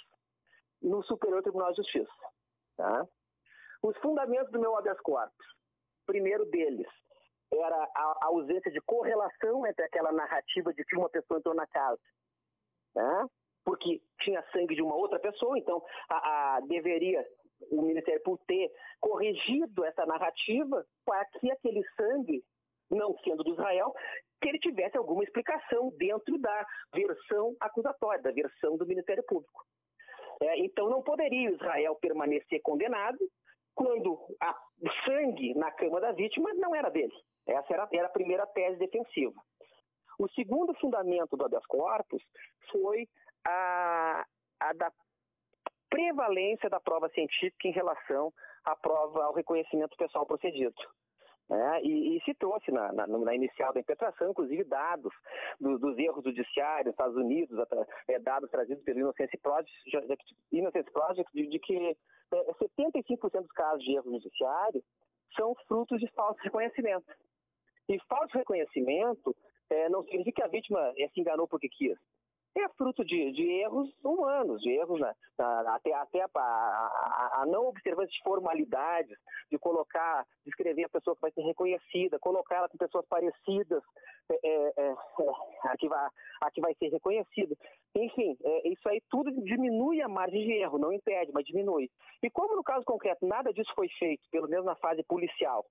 no 0.81 1.03
Superior 1.03 1.41
Tribunal 1.41 1.71
de 1.71 1.77
Justiça. 1.77 2.11
Tá? 2.77 3.05
Os 3.83 3.97
fundamentos 3.97 4.51
do 4.51 4.59
meu 4.59 4.75
habeas 4.75 4.99
corpus, 5.01 5.45
primeiro 6.05 6.45
deles, 6.45 6.87
era 7.53 7.75
a 7.75 8.25
ausência 8.27 8.71
de 8.71 8.79
correlação 8.81 9.65
entre 9.65 9.83
aquela 9.83 10.11
narrativa 10.11 10.73
de 10.73 10.83
que 10.85 10.95
uma 10.95 11.09
pessoa 11.09 11.39
entrou 11.39 11.53
na 11.53 11.67
casa, 11.67 12.01
né? 12.95 13.27
porque 13.63 14.01
tinha 14.21 14.43
sangue 14.51 14.75
de 14.75 14.81
uma 14.81 14.95
outra 14.95 15.19
pessoa, 15.19 15.57
então 15.57 15.83
a, 16.09 16.55
a 16.55 16.59
deveria 16.61 17.25
o 17.69 17.81
Ministério 17.81 18.21
Público 18.23 18.45
ter 18.47 18.71
corrigido 18.99 19.85
essa 19.85 20.05
narrativa 20.05 20.85
para 21.05 21.25
que 21.25 21.51
aquele 21.51 21.83
sangue, 21.95 22.43
não 22.89 23.15
sendo 23.23 23.43
do 23.43 23.53
Israel, 23.53 23.93
que 24.41 24.49
ele 24.49 24.59
tivesse 24.59 24.97
alguma 24.97 25.23
explicação 25.23 25.91
dentro 25.97 26.39
da 26.39 26.65
versão 26.93 27.55
acusatória, 27.59 28.23
da 28.23 28.31
versão 28.31 28.77
do 28.77 28.87
Ministério 28.87 29.23
Público. 29.23 29.63
É, 30.41 30.57
então 30.59 30.89
não 30.89 31.03
poderia 31.03 31.51
Israel 31.51 31.95
permanecer 32.01 32.59
condenado 32.63 33.19
quando 33.75 34.13
o 34.13 34.89
sangue 35.05 35.53
na 35.55 35.71
cama 35.71 35.99
da 35.99 36.11
vítima 36.11 36.53
não 36.55 36.75
era 36.75 36.89
dele. 36.89 37.13
Essa 37.47 37.73
era, 37.73 37.87
era 37.91 38.07
a 38.07 38.11
primeira 38.11 38.45
tese 38.47 38.77
defensiva. 38.77 39.39
O 40.19 40.27
segundo 40.29 40.73
fundamento 40.75 41.35
do 41.35 41.45
habeas 41.45 41.65
corpus 41.65 42.23
foi 42.71 43.07
a, 43.45 44.25
a 44.59 44.73
da 44.73 44.91
prevalência 45.89 46.69
da 46.69 46.79
prova 46.79 47.09
científica 47.09 47.67
em 47.67 47.71
relação 47.71 48.31
à 48.63 48.75
prova, 48.75 49.25
ao 49.25 49.33
reconhecimento 49.33 49.97
pessoal 49.97 50.25
procedido. 50.25 50.75
É, 51.51 51.81
e, 51.83 52.15
e, 52.15 52.21
se 52.23 52.33
trouxe 52.35 52.71
na, 52.71 52.93
na, 52.93 53.05
na, 53.05 53.35
inicial 53.35 53.73
da 53.73 53.81
impetração, 53.81 54.31
inclusive, 54.31 54.63
dados 54.63 55.13
do, 55.59 55.77
dos 55.77 55.97
erros 55.97 56.23
judiciários 56.23 56.85
nos 56.85 56.93
Estados 56.93 57.15
Unidos, 57.17 57.59
é, 58.07 58.17
dados 58.19 58.49
trazidos 58.49 58.81
pelo 58.85 58.99
Innocence 58.99 59.37
Project, 59.37 59.73
Innocence 60.49 60.89
Project 60.91 61.29
de, 61.33 61.47
de 61.47 61.59
que 61.59 61.75
é, 61.75 62.53
75% 62.53 63.41
dos 63.41 63.51
casos 63.51 63.83
de 63.83 63.95
erro 63.95 64.11
judiciário 64.11 64.81
são 65.35 65.53
frutos 65.67 65.99
de 65.99 66.07
falso 66.11 66.39
reconhecimento. 66.41 67.13
E 67.89 67.99
falso 68.07 68.37
reconhecimento 68.37 69.35
é, 69.69 69.89
não 69.89 70.03
significa 70.03 70.43
que 70.43 70.47
a 70.47 70.51
vítima 70.51 70.93
é, 70.97 71.09
se 71.09 71.19
enganou 71.19 71.49
porque 71.49 71.67
quis 71.67 71.97
é 72.59 72.69
fruto 72.69 73.05
de, 73.05 73.31
de 73.31 73.43
erros 73.43 73.89
humanos, 74.03 74.61
de 74.61 74.71
erros 74.71 74.99
na, 74.99 75.15
na, 75.37 75.75
até, 75.75 75.93
até 75.93 76.21
a, 76.21 76.27
a, 76.35 77.41
a, 77.41 77.45
não 77.45 77.67
observância 77.67 78.11
de 78.11 78.23
formalidades, 78.23 79.17
de 79.49 79.57
colocar, 79.57 80.25
de 80.43 80.49
escrever 80.49 80.83
a 80.85 80.89
pessoa 80.89 81.15
que 81.15 81.21
vai 81.21 81.31
ser 81.31 81.41
reconhecida, 81.41 82.19
colocar 82.19 82.57
ela 82.57 82.69
com 82.69 82.77
pessoas 82.77 83.05
parecidas, 83.07 83.81
é, 84.29 84.35
é, 84.43 84.73
é, 84.77 84.95
a, 85.63 85.77
que 85.77 85.87
vai, 85.87 86.09
a 86.41 86.51
que 86.51 86.61
vai 86.61 86.73
ser 86.75 86.89
reconhecida. 86.89 87.55
Enfim, 87.95 88.37
é, 88.43 88.67
isso 88.67 88.87
aí 88.89 89.01
tudo 89.09 89.31
diminui 89.43 90.01
a 90.01 90.09
margem 90.09 90.45
de 90.45 90.51
erro, 90.53 90.77
não 90.77 90.91
impede, 90.91 91.31
mas 91.33 91.45
diminui. 91.45 91.89
E 92.21 92.29
como 92.29 92.55
no 92.55 92.63
caso 92.63 92.85
concreto 92.85 93.25
nada 93.25 93.53
disso 93.53 93.71
foi 93.75 93.87
feito, 93.97 94.23
pelo 94.29 94.49
menos 94.49 94.65
na 94.65 94.75
fase 94.75 95.03
policial, 95.03 95.65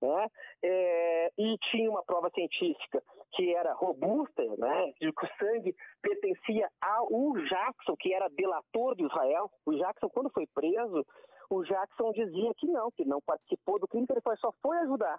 né, 0.00 0.28
é, 0.62 1.32
e 1.38 1.56
tinha 1.70 1.90
uma 1.90 2.02
prova 2.04 2.30
científica 2.30 3.02
que 3.32 3.54
era 3.54 3.72
robusta, 3.74 4.42
né, 4.56 4.92
de 5.00 5.12
que 5.12 5.26
o 5.26 5.28
sangue 5.38 5.74
pertencia 6.00 6.70
ao 6.80 7.08
Jackson, 7.48 7.96
que 7.98 8.14
era 8.14 8.28
delator 8.30 8.94
de 8.94 9.04
Israel. 9.04 9.50
O 9.66 9.72
Jackson, 9.72 10.08
quando 10.08 10.30
foi 10.30 10.46
preso, 10.54 11.04
o 11.50 11.62
Jackson 11.64 12.12
dizia 12.12 12.52
que 12.56 12.66
não, 12.66 12.90
que 12.90 13.04
não 13.04 13.20
participou 13.20 13.78
do 13.78 13.86
crime, 13.86 14.06
que 14.06 14.12
ele 14.12 14.36
só 14.38 14.52
foi 14.62 14.78
ajudar. 14.78 15.18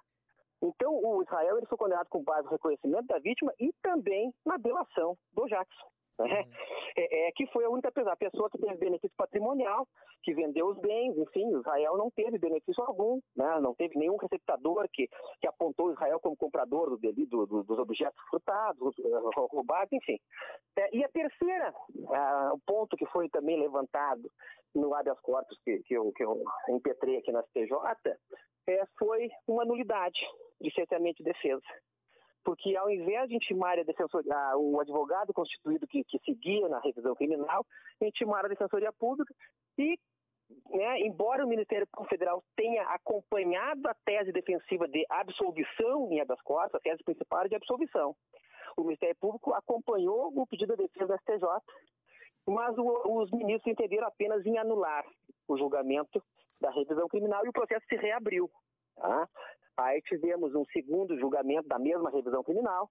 Então, 0.62 0.94
o 0.94 1.22
Israel 1.22 1.58
ele 1.58 1.68
foi 1.68 1.78
condenado 1.78 2.08
com 2.10 2.24
base 2.24 2.46
no 2.46 2.52
reconhecimento 2.52 3.06
da 3.06 3.20
vítima 3.20 3.54
e 3.60 3.72
também 3.82 4.34
na 4.46 4.58
delação 4.58 5.16
do 5.34 5.46
Jackson. 5.48 5.88
É, 7.00 7.28
é, 7.28 7.32
que 7.32 7.46
foi 7.48 7.64
a 7.64 7.70
única 7.70 7.92
pessoa, 7.92 8.14
a 8.14 8.18
pessoa 8.18 8.50
que 8.50 8.58
teve 8.58 8.76
benefício 8.78 9.16
patrimonial, 9.16 9.88
que 10.24 10.34
vendeu 10.34 10.68
os 10.68 10.80
bens, 10.80 11.16
enfim, 11.16 11.48
Israel 11.56 11.96
não 11.96 12.10
teve 12.10 12.40
benefício 12.40 12.84
algum, 12.84 13.20
né? 13.36 13.60
não 13.62 13.76
teve 13.76 14.00
nenhum 14.00 14.18
receptador 14.18 14.88
que, 14.92 15.08
que 15.40 15.48
apontou 15.48 15.92
Israel 15.92 16.20
como 16.20 16.36
comprador 16.36 16.98
do, 16.98 16.98
do, 16.98 17.46
do, 17.46 17.64
dos 17.64 17.78
objetos 17.78 18.20
furtados, 18.32 18.96
eh, 18.98 19.20
roubados, 19.52 19.94
enfim. 19.94 20.20
É, 20.76 20.96
e 20.96 21.04
a 21.04 21.10
terceira, 21.10 21.72
o 22.52 22.60
ponto 22.66 22.98
que 22.98 23.06
foi 23.06 23.30
também 23.30 23.60
levantado 23.60 24.32
no 24.74 24.96
habeas 24.96 25.20
corpus 25.22 25.58
que, 25.64 25.80
que, 25.84 25.94
eu, 25.94 26.12
que 26.14 26.24
eu 26.24 26.44
impetrei 26.70 27.18
aqui 27.18 27.32
na 27.32 27.44
STJ, 27.44 27.72
é, 28.70 28.84
foi 28.98 29.30
uma 29.48 29.66
nulidade 29.66 30.20
de 30.60 30.74
cerceamento 30.74 31.24
de 31.24 31.32
defesa 31.32 31.62
porque 32.48 32.78
ao 32.78 32.90
invés 32.90 33.28
de 33.28 33.36
intimar 33.36 33.78
a 33.78 33.84
defensoria, 33.84 34.34
o 34.56 34.80
advogado 34.80 35.34
constituído 35.34 35.86
que, 35.86 36.02
que 36.06 36.18
seguia 36.20 36.70
na 36.70 36.80
revisão 36.80 37.14
criminal, 37.14 37.66
intimar 38.02 38.46
a 38.46 38.48
defensoria 38.48 38.90
pública 38.94 39.36
e 39.78 40.00
né, 40.70 41.02
embora 41.02 41.46
o 41.46 41.50
Ministério 41.50 41.86
Público 41.88 42.10
Federal 42.10 42.42
tenha 42.56 42.84
acompanhado 42.84 43.86
a 43.90 43.94
tese 44.06 44.32
defensiva 44.32 44.88
de 44.88 45.06
absolvição 45.10 46.10
em 46.10 46.22
habeas 46.22 46.42
corpus, 46.42 46.76
a 46.76 46.80
tese 46.80 47.04
principal 47.04 47.50
de 47.50 47.56
absolvição. 47.56 48.16
O 48.78 48.84
Ministério 48.84 49.18
Público 49.20 49.54
acompanhou 49.54 50.32
o 50.34 50.48
pedido 50.48 50.70
da 50.70 50.84
defesa 50.84 51.06
da 51.06 51.18
STJ, 51.18 51.50
mas 52.48 52.78
o, 52.78 53.24
os 53.24 53.30
ministros 53.32 53.74
entenderam 53.74 54.08
apenas 54.08 54.46
em 54.46 54.58
anular 54.58 55.04
o 55.50 55.58
julgamento 55.58 56.24
da 56.62 56.72
revisão 56.72 57.10
criminal 57.10 57.46
e 57.46 57.50
o 57.50 57.54
processo 57.54 57.86
se 57.90 57.98
reabriu. 57.98 58.50
Tá? 58.96 59.28
Aí 59.78 60.02
tivemos 60.02 60.56
um 60.56 60.66
segundo 60.66 61.18
julgamento 61.20 61.68
da 61.68 61.78
mesma 61.78 62.10
revisão 62.10 62.44
criminal. 62.44 62.90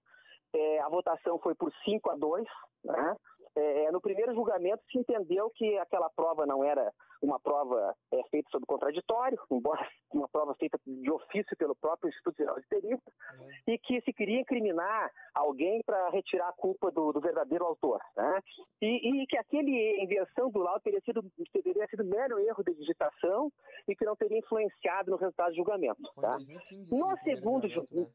É, 0.53 0.79
a 0.79 0.89
votação 0.89 1.37
foi 1.39 1.53
por 1.53 1.71
5 1.83 2.09
a 2.09 2.15
2. 2.15 2.45
Né? 2.85 3.15
É, 3.59 3.91
no 3.91 3.99
primeiro 3.99 4.35
julgamento 4.35 4.83
se 4.91 4.99
entendeu 4.99 5.49
que 5.55 5.77
aquela 5.79 6.11
prova 6.11 6.45
não 6.45 6.63
era 6.63 6.93
uma 7.23 7.39
prova 7.39 7.95
é, 8.11 8.21
feita 8.29 8.47
sob 8.51 8.63
contraditório, 8.67 9.39
embora 9.49 9.83
uma 10.13 10.27
prova 10.29 10.53
feita 10.53 10.79
de 10.85 11.11
ofício 11.11 11.57
pelo 11.57 11.75
próprio 11.75 12.09
Instituto 12.09 12.37
Geral 12.37 12.59
de 12.59 12.67
Perícia, 12.67 13.11
uhum. 13.39 13.47
e 13.67 13.79
que 13.79 13.99
se 14.01 14.13
queria 14.13 14.41
incriminar 14.41 15.11
alguém 15.33 15.81
para 15.83 16.09
retirar 16.09 16.49
a 16.49 16.53
culpa 16.53 16.91
do, 16.91 17.11
do 17.11 17.19
verdadeiro 17.19 17.65
autor. 17.65 17.99
Né? 18.15 18.41
E, 18.79 19.23
e, 19.23 19.25
que 19.25 19.37
aquele 19.37 20.03
inversão 20.03 20.51
do 20.51 20.59
laudo 20.59 20.83
teria 20.83 21.01
sido, 21.01 21.25
teria 21.51 21.87
sido 21.87 22.05
mero 22.05 22.37
erro 22.37 22.63
de 22.63 22.75
digitação 22.75 23.51
e 23.87 23.95
que 23.95 24.05
não 24.05 24.15
teria 24.15 24.37
influenciado 24.37 25.09
no 25.09 25.17
resultado 25.17 25.49
do 25.49 25.55
julgamento. 25.55 26.01
Foi 26.13 26.23
tá? 26.23 26.35
2015, 26.35 26.91
no 26.91 27.17
segundo 27.23 27.67
julgamento, 27.67 28.11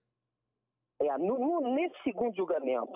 né? 1.00 1.08
é, 1.08 1.18
no, 1.18 1.38
no, 1.38 1.74
nesse 1.74 2.00
segundo 2.04 2.36
julgamento, 2.36 2.92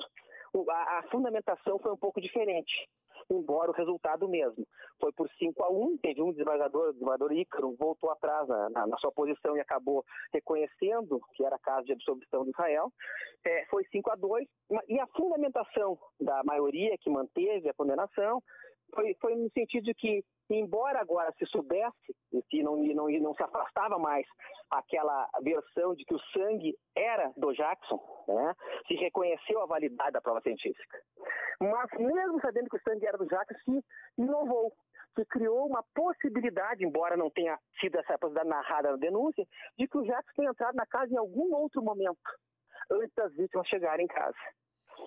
a, 0.68 0.98
a 0.98 1.02
fundamentação 1.10 1.78
foi 1.78 1.92
um 1.92 1.96
pouco 1.96 2.20
diferente 2.20 2.88
embora 3.30 3.70
o 3.70 3.74
resultado 3.74 4.28
mesmo. 4.28 4.66
Foi 5.00 5.12
por 5.12 5.28
5 5.38 5.62
a 5.62 5.70
1 5.70 5.98
teve 5.98 6.22
um 6.22 6.32
desembargador, 6.32 6.88
o 6.88 6.92
desembargador 6.92 7.32
Ícaro, 7.32 7.74
voltou 7.76 8.10
atrás 8.10 8.46
na, 8.48 8.70
na, 8.70 8.86
na, 8.86 8.98
sua 8.98 9.12
posição 9.12 9.56
e 9.56 9.60
acabou 9.60 10.04
reconhecendo 10.32 11.20
que 11.34 11.44
era 11.44 11.58
caso 11.58 11.86
de 11.86 11.92
absolvição 11.92 12.44
de 12.44 12.50
Israel. 12.50 12.92
É, 13.44 13.66
foi 13.66 13.84
5 13.84 14.10
a 14.10 14.16
2 14.16 14.46
e 14.88 15.00
a 15.00 15.06
fundamentação 15.08 15.98
da 16.20 16.42
maioria 16.44 16.96
que 16.98 17.10
manteve 17.10 17.68
a 17.68 17.74
condenação 17.74 18.42
foi, 18.94 19.14
foi 19.20 19.34
no 19.34 19.50
sentido 19.50 19.84
de 19.84 19.94
que, 19.94 20.24
embora 20.50 21.00
agora 21.00 21.32
se 21.38 21.46
soubesse 21.46 22.14
e 22.52 22.62
não, 22.62 22.76
não, 22.76 23.08
não 23.08 23.34
se 23.34 23.42
afastava 23.42 23.98
mais 23.98 24.26
aquela 24.70 25.28
versão 25.42 25.94
de 25.94 26.04
que 26.04 26.14
o 26.14 26.20
sangue 26.32 26.76
era 26.94 27.32
do 27.36 27.52
Jackson, 27.52 28.00
né, 28.28 28.54
se 28.86 28.94
reconheceu 28.94 29.60
a 29.60 29.66
validade 29.66 30.12
da 30.12 30.20
prova 30.20 30.40
científica. 30.40 30.98
Mas, 31.60 31.90
mesmo 31.98 32.40
sabendo 32.40 32.68
que 32.68 32.76
o 32.76 32.82
sangue 32.82 33.06
era 33.06 33.18
do 33.18 33.26
Jackson, 33.26 33.58
se 33.64 33.84
inovou, 34.18 34.72
se 35.14 35.24
criou 35.26 35.66
uma 35.66 35.84
possibilidade, 35.94 36.84
embora 36.84 37.16
não 37.16 37.30
tenha 37.30 37.58
sido 37.80 37.96
essa 37.98 38.18
possibilidade 38.18 38.48
narrada 38.48 38.90
na 38.92 38.96
denúncia, 38.96 39.46
de 39.78 39.88
que 39.88 39.98
o 39.98 40.04
Jackson 40.04 40.32
tenha 40.36 40.50
entrado 40.50 40.74
na 40.74 40.86
casa 40.86 41.12
em 41.12 41.18
algum 41.18 41.54
outro 41.54 41.82
momento, 41.82 42.18
antes 42.90 43.14
das 43.14 43.34
vítimas 43.34 43.66
chegarem 43.68 44.04
em 44.04 44.08
casa 44.08 44.36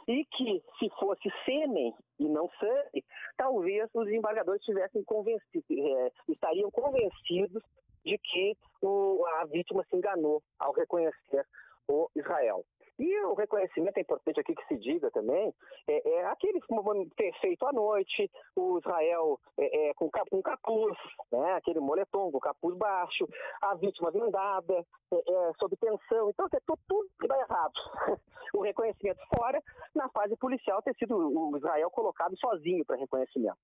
e 0.07 0.25
que 0.25 0.63
se 0.77 0.89
fosse 0.99 1.29
sêmen 1.45 1.93
e 2.19 2.27
não 2.27 2.49
sangue, 2.59 3.03
talvez 3.37 3.89
os 3.93 4.07
embargadores 4.09 4.63
tivessem 4.63 5.03
convencido, 5.03 5.65
é, 5.69 6.11
estariam 6.27 6.71
convencidos 6.71 7.63
de 8.03 8.17
que 8.17 8.57
o, 8.81 9.25
a 9.39 9.45
vítima 9.45 9.85
se 9.89 9.95
enganou 9.95 10.41
ao 10.57 10.71
reconhecer 10.73 11.45
o 11.87 12.09
Israel. 12.15 12.63
E 12.99 13.19
o 13.21 13.33
reconhecimento 13.33 13.97
é 13.97 14.01
importante 14.01 14.39
aqui 14.41 14.53
que 14.53 14.67
se 14.67 14.77
diga 14.77 15.09
também, 15.11 15.53
é, 15.87 16.09
é 16.09 16.25
aquele 16.25 16.59
feito 17.39 17.65
à 17.65 17.71
noite, 17.71 18.29
o 18.55 18.77
Israel 18.79 19.39
é, 19.57 19.89
é, 19.89 19.93
com, 19.93 20.09
com 20.09 20.41
capuz, 20.41 20.97
né, 21.31 21.53
aquele 21.53 21.79
moletom 21.79 22.31
com 22.31 22.39
capuz 22.39 22.77
baixo, 22.77 23.27
a 23.61 23.75
vítima 23.75 24.11
vendada, 24.11 24.85
é, 25.11 25.15
é, 25.15 25.51
sob 25.59 25.75
tensão. 25.77 26.29
Então, 26.29 26.47
é 26.51 26.59
tudo, 26.65 26.79
tudo 26.87 27.09
que 27.19 27.27
dá 27.27 27.39
errado. 27.39 27.73
o 28.53 28.61
reconhecimento 28.61 29.19
fora, 29.33 29.61
na 29.95 30.09
fase 30.09 30.35
policial, 30.37 30.81
ter 30.81 30.95
sido 30.95 31.15
o 31.17 31.57
Israel 31.57 31.89
colocado 31.91 32.37
sozinho 32.37 32.85
para 32.85 32.97
reconhecimento. 32.97 33.57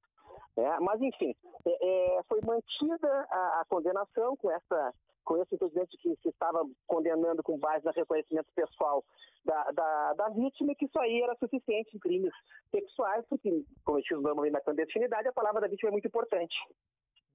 É, 0.58 0.80
mas, 0.80 1.02
enfim, 1.02 1.36
é, 1.68 2.20
foi 2.28 2.40
mantida 2.42 3.28
a, 3.30 3.62
a, 3.62 3.66
condenação 3.68 4.38
com 4.38 4.50
essa 4.50 4.94
com 5.26 5.42
esse 5.42 5.56
entendimento 5.56 5.98
que 5.98 6.16
se 6.22 6.30
estava 6.30 6.62
condenando 6.86 7.42
com 7.42 7.58
base 7.58 7.84
no 7.84 7.92
reconhecimento 7.92 8.48
pessoal 8.56 9.04
da, 9.44 9.72
da, 9.72 10.14
da, 10.14 10.30
vítima 10.30 10.72
e 10.72 10.76
que 10.76 10.86
isso 10.86 11.00
aí 11.00 11.22
era 11.22 11.36
suficiente 11.36 11.96
em 11.96 12.00
crimes 12.00 12.34
sexuais, 12.72 13.26
porque 13.30 13.64
cometidos 13.84 14.24
normalmente 14.24 14.54
na 14.54 14.62
clandestinidade, 14.62 15.28
a 15.28 15.34
palavra 15.34 15.62
da 15.62 15.68
vítima 15.68 15.90
é 15.90 15.92
muito 15.92 16.08
importante. 16.08 16.56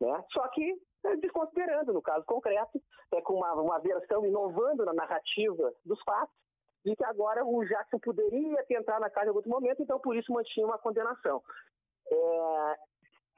Né? 0.00 0.24
Só 0.32 0.46
que 0.48 0.74
é, 1.04 1.16
desconsiderando, 1.16 1.92
no 1.92 2.02
caso 2.02 2.24
concreto, 2.24 2.82
é, 3.12 3.20
com 3.20 3.34
uma, 3.34 3.52
uma 3.54 3.78
versão 3.78 4.24
inovando 4.24 4.84
na 4.84 4.92
narrativa 4.92 5.72
dos 5.84 6.00
fatos, 6.02 6.34
de 6.84 6.96
que 6.96 7.04
agora 7.04 7.44
o 7.44 7.64
Jackson 7.64 7.98
poderia 7.98 8.64
ter 8.64 8.78
entrado 8.78 9.00
na 9.00 9.10
casa 9.10 9.26
em 9.26 9.28
algum 9.28 9.48
momento, 9.48 9.82
então 9.82 10.00
por 10.00 10.16
isso 10.16 10.32
mantinha 10.32 10.66
uma 10.66 10.78
condenação. 10.78 11.42
É, 12.10 12.76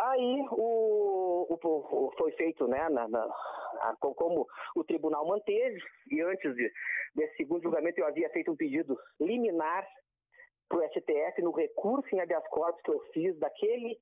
Aí 0.03 0.45
o, 0.51 1.47
o, 1.49 1.59
o, 1.63 2.13
foi 2.19 2.33
feito, 2.33 2.67
né, 2.67 2.89
na, 2.89 3.07
na, 3.07 3.25
a, 3.25 3.97
como 4.01 4.49
o 4.75 4.83
tribunal 4.83 5.25
manteve, 5.25 5.81
e 6.11 6.21
antes 6.21 6.57
de, 6.57 6.73
desse 7.15 7.37
segundo 7.37 7.63
julgamento 7.63 8.01
eu 8.01 8.07
havia 8.07 8.29
feito 8.31 8.51
um 8.51 8.57
pedido 8.57 8.99
liminar 9.21 9.87
para 10.69 10.79
o 10.79 10.89
STF 10.89 11.41
no 11.43 11.53
recurso 11.53 12.13
em 12.13 12.21
habeas 12.21 12.47
corpus 12.49 12.83
que 12.83 12.91
eu 12.91 13.01
fiz 13.13 13.39
daquele 13.39 13.97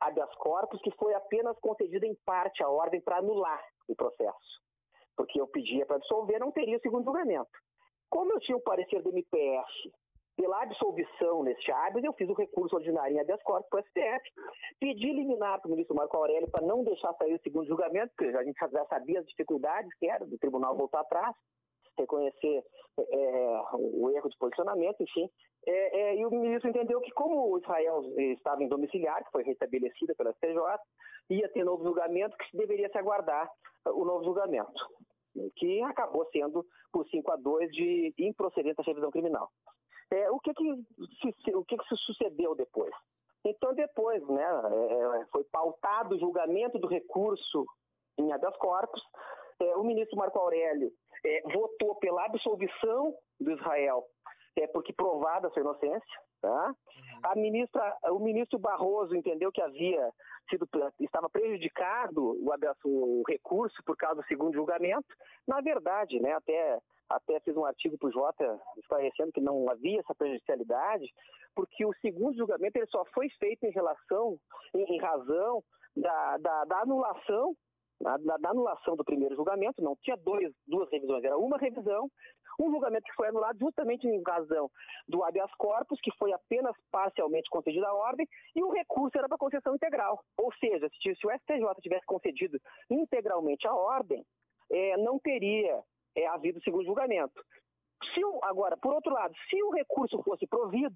habeas 0.00 0.34
corpus 0.36 0.80
que 0.82 0.90
foi 0.96 1.14
apenas 1.14 1.56
concedido 1.60 2.04
em 2.04 2.16
parte 2.26 2.62
a 2.62 2.68
ordem 2.68 3.00
para 3.00 3.18
anular 3.18 3.62
o 3.86 3.94
processo. 3.94 4.60
Porque 5.16 5.40
eu 5.40 5.46
pedia 5.46 5.86
para 5.86 5.96
absolver, 5.96 6.40
não 6.40 6.50
teria 6.50 6.78
o 6.78 6.80
segundo 6.80 7.04
julgamento. 7.04 7.50
Como 8.10 8.32
eu 8.32 8.40
tinha 8.40 8.56
o 8.56 8.62
parecer 8.62 9.02
do 9.02 9.10
MPF 9.10 9.92
pela 10.36 10.62
absolvição 10.62 11.42
neste 11.42 11.70
habeas, 11.70 12.04
eu 12.04 12.12
fiz 12.12 12.28
o 12.28 12.34
recurso 12.34 12.76
ordinário 12.76 13.16
em 13.16 13.20
habeas 13.20 13.42
corpus 13.42 13.68
para 13.70 13.80
o 13.80 13.84
STF, 13.84 14.30
pedi 14.80 15.12
liminar 15.12 15.60
para 15.60 15.68
o 15.68 15.70
ministro 15.70 15.94
Marco 15.94 16.16
Aurélio 16.16 16.50
para 16.50 16.66
não 16.66 16.82
deixar 16.82 17.14
sair 17.14 17.34
o 17.34 17.42
segundo 17.42 17.66
julgamento, 17.66 18.12
porque 18.16 18.36
a 18.36 18.44
gente 18.44 18.58
já 18.58 18.84
sabia 18.86 19.20
as 19.20 19.26
dificuldades 19.26 19.92
que 19.98 20.08
era 20.08 20.26
do 20.26 20.38
tribunal 20.38 20.76
voltar 20.76 21.00
atrás, 21.00 21.34
reconhecer 21.96 22.64
é, 22.98 23.60
o 23.74 24.10
erro 24.10 24.28
de 24.28 24.36
posicionamento, 24.38 25.00
enfim. 25.00 25.28
É, 25.66 26.00
é, 26.00 26.16
e 26.16 26.26
o 26.26 26.30
ministro 26.30 26.68
entendeu 26.68 27.00
que, 27.00 27.10
como 27.12 27.58
Israel 27.58 28.02
estava 28.18 28.62
em 28.62 28.68
domiciliar, 28.68 29.24
que 29.24 29.30
foi 29.30 29.44
restabelecida 29.44 30.14
pela 30.14 30.32
STJ, 30.32 30.58
ia 31.30 31.48
ter 31.50 31.64
novo 31.64 31.84
julgamento, 31.84 32.36
que 32.36 32.56
deveria 32.56 32.88
se 32.90 32.98
aguardar 32.98 33.48
o 33.86 34.04
novo 34.04 34.24
julgamento, 34.24 34.72
que 35.56 35.80
acabou 35.82 36.26
sendo 36.32 36.66
por 36.92 37.06
5 37.08 37.30
a 37.30 37.36
2 37.36 37.70
de 37.70 38.14
improcedente 38.18 38.76
da 38.76 38.82
revisão 38.82 39.10
criminal. 39.10 39.48
É, 40.10 40.30
o 40.30 40.38
que 40.38 40.52
que 40.54 40.74
se, 41.42 41.54
o 41.54 41.64
que 41.64 41.76
que 41.76 41.88
se 41.88 41.96
sucedeu 41.96 42.54
depois? 42.54 42.92
Então 43.44 43.74
depois, 43.74 44.26
né, 44.28 44.42
é, 44.42 45.20
é, 45.20 45.26
foi 45.26 45.44
pautado 45.44 46.14
o 46.14 46.18
julgamento 46.18 46.78
do 46.78 46.86
recurso 46.86 47.66
em 48.18 48.32
habeas 48.32 48.56
corpus. 48.56 49.02
É, 49.60 49.76
o 49.76 49.84
ministro 49.84 50.16
Marco 50.16 50.38
Aurélio 50.38 50.90
é, 51.24 51.42
votou 51.52 51.94
pela 51.96 52.24
absolvição 52.24 53.14
do 53.40 53.52
Israel, 53.52 54.04
é, 54.56 54.66
porque 54.66 54.92
provada 54.92 55.50
sua 55.50 55.62
inocência. 55.62 56.20
Tá? 56.44 56.68
Uhum. 56.68 57.20
A 57.22 57.34
ministra, 57.36 57.96
o 58.10 58.18
ministro 58.18 58.58
Barroso 58.58 59.16
entendeu 59.16 59.50
que 59.50 59.62
havia 59.62 60.10
sido 60.50 60.68
estava 61.00 61.30
prejudicado 61.30 62.22
o, 62.22 62.50
o 62.84 63.22
recurso 63.26 63.82
por 63.82 63.96
causa 63.96 64.20
do 64.20 64.26
segundo 64.26 64.52
julgamento. 64.52 65.08
Na 65.48 65.62
verdade, 65.62 66.20
né, 66.20 66.32
até 66.32 66.78
até 67.08 67.40
fiz 67.40 67.56
um 67.56 67.64
artigo 67.64 67.96
para 67.96 68.08
o 68.08 68.12
Jota 68.12 68.60
esclarecendo 68.76 69.32
que 69.32 69.40
não 69.40 69.70
havia 69.70 70.00
essa 70.00 70.14
prejudicialidade, 70.14 71.06
porque 71.54 71.84
o 71.86 71.94
segundo 72.00 72.36
julgamento 72.36 72.76
ele 72.76 72.86
só 72.88 73.04
foi 73.06 73.30
feito 73.38 73.64
em 73.64 73.70
relação, 73.70 74.38
em, 74.74 74.96
em 74.96 75.00
razão 75.00 75.62
da, 75.96 76.36
da, 76.38 76.64
da 76.64 76.80
anulação 76.80 77.56
da, 78.00 78.16
da, 78.16 78.50
anulação 78.50 78.96
do 78.96 79.04
primeiro 79.04 79.36
julgamento, 79.36 79.82
não 79.82 79.96
tinha 80.02 80.16
dois, 80.16 80.52
duas 80.66 80.90
revisões, 80.90 81.24
era 81.24 81.36
uma 81.38 81.56
revisão, 81.56 82.08
um 82.58 82.70
julgamento 82.70 83.04
que 83.04 83.14
foi 83.14 83.28
anulado 83.28 83.58
justamente 83.58 84.06
em 84.06 84.22
razão 84.22 84.70
do 85.08 85.22
habeas 85.24 85.52
corpus, 85.56 86.00
que 86.00 86.10
foi 86.18 86.32
apenas 86.32 86.74
parcialmente 86.90 87.48
concedido 87.50 87.86
à 87.86 87.94
ordem, 87.94 88.26
e 88.54 88.62
o 88.62 88.70
recurso 88.70 89.16
era 89.16 89.28
para 89.28 89.38
concessão 89.38 89.74
integral. 89.74 90.22
Ou 90.38 90.52
seja, 90.54 90.88
se, 90.88 91.14
se 91.14 91.26
o 91.26 91.30
STJ 91.30 91.80
tivesse 91.80 92.06
concedido 92.06 92.58
integralmente 92.90 93.66
a 93.66 93.74
ordem, 93.74 94.24
é, 94.70 94.96
não 94.96 95.18
teria 95.18 95.82
é, 96.16 96.26
havido 96.26 96.62
segundo 96.62 96.84
julgamento. 96.84 97.42
Se 98.12 98.24
o, 98.24 98.40
agora, 98.44 98.76
por 98.76 98.92
outro 98.92 99.12
lado, 99.12 99.34
se 99.48 99.62
o 99.62 99.70
recurso 99.70 100.22
fosse 100.22 100.46
provido, 100.46 100.94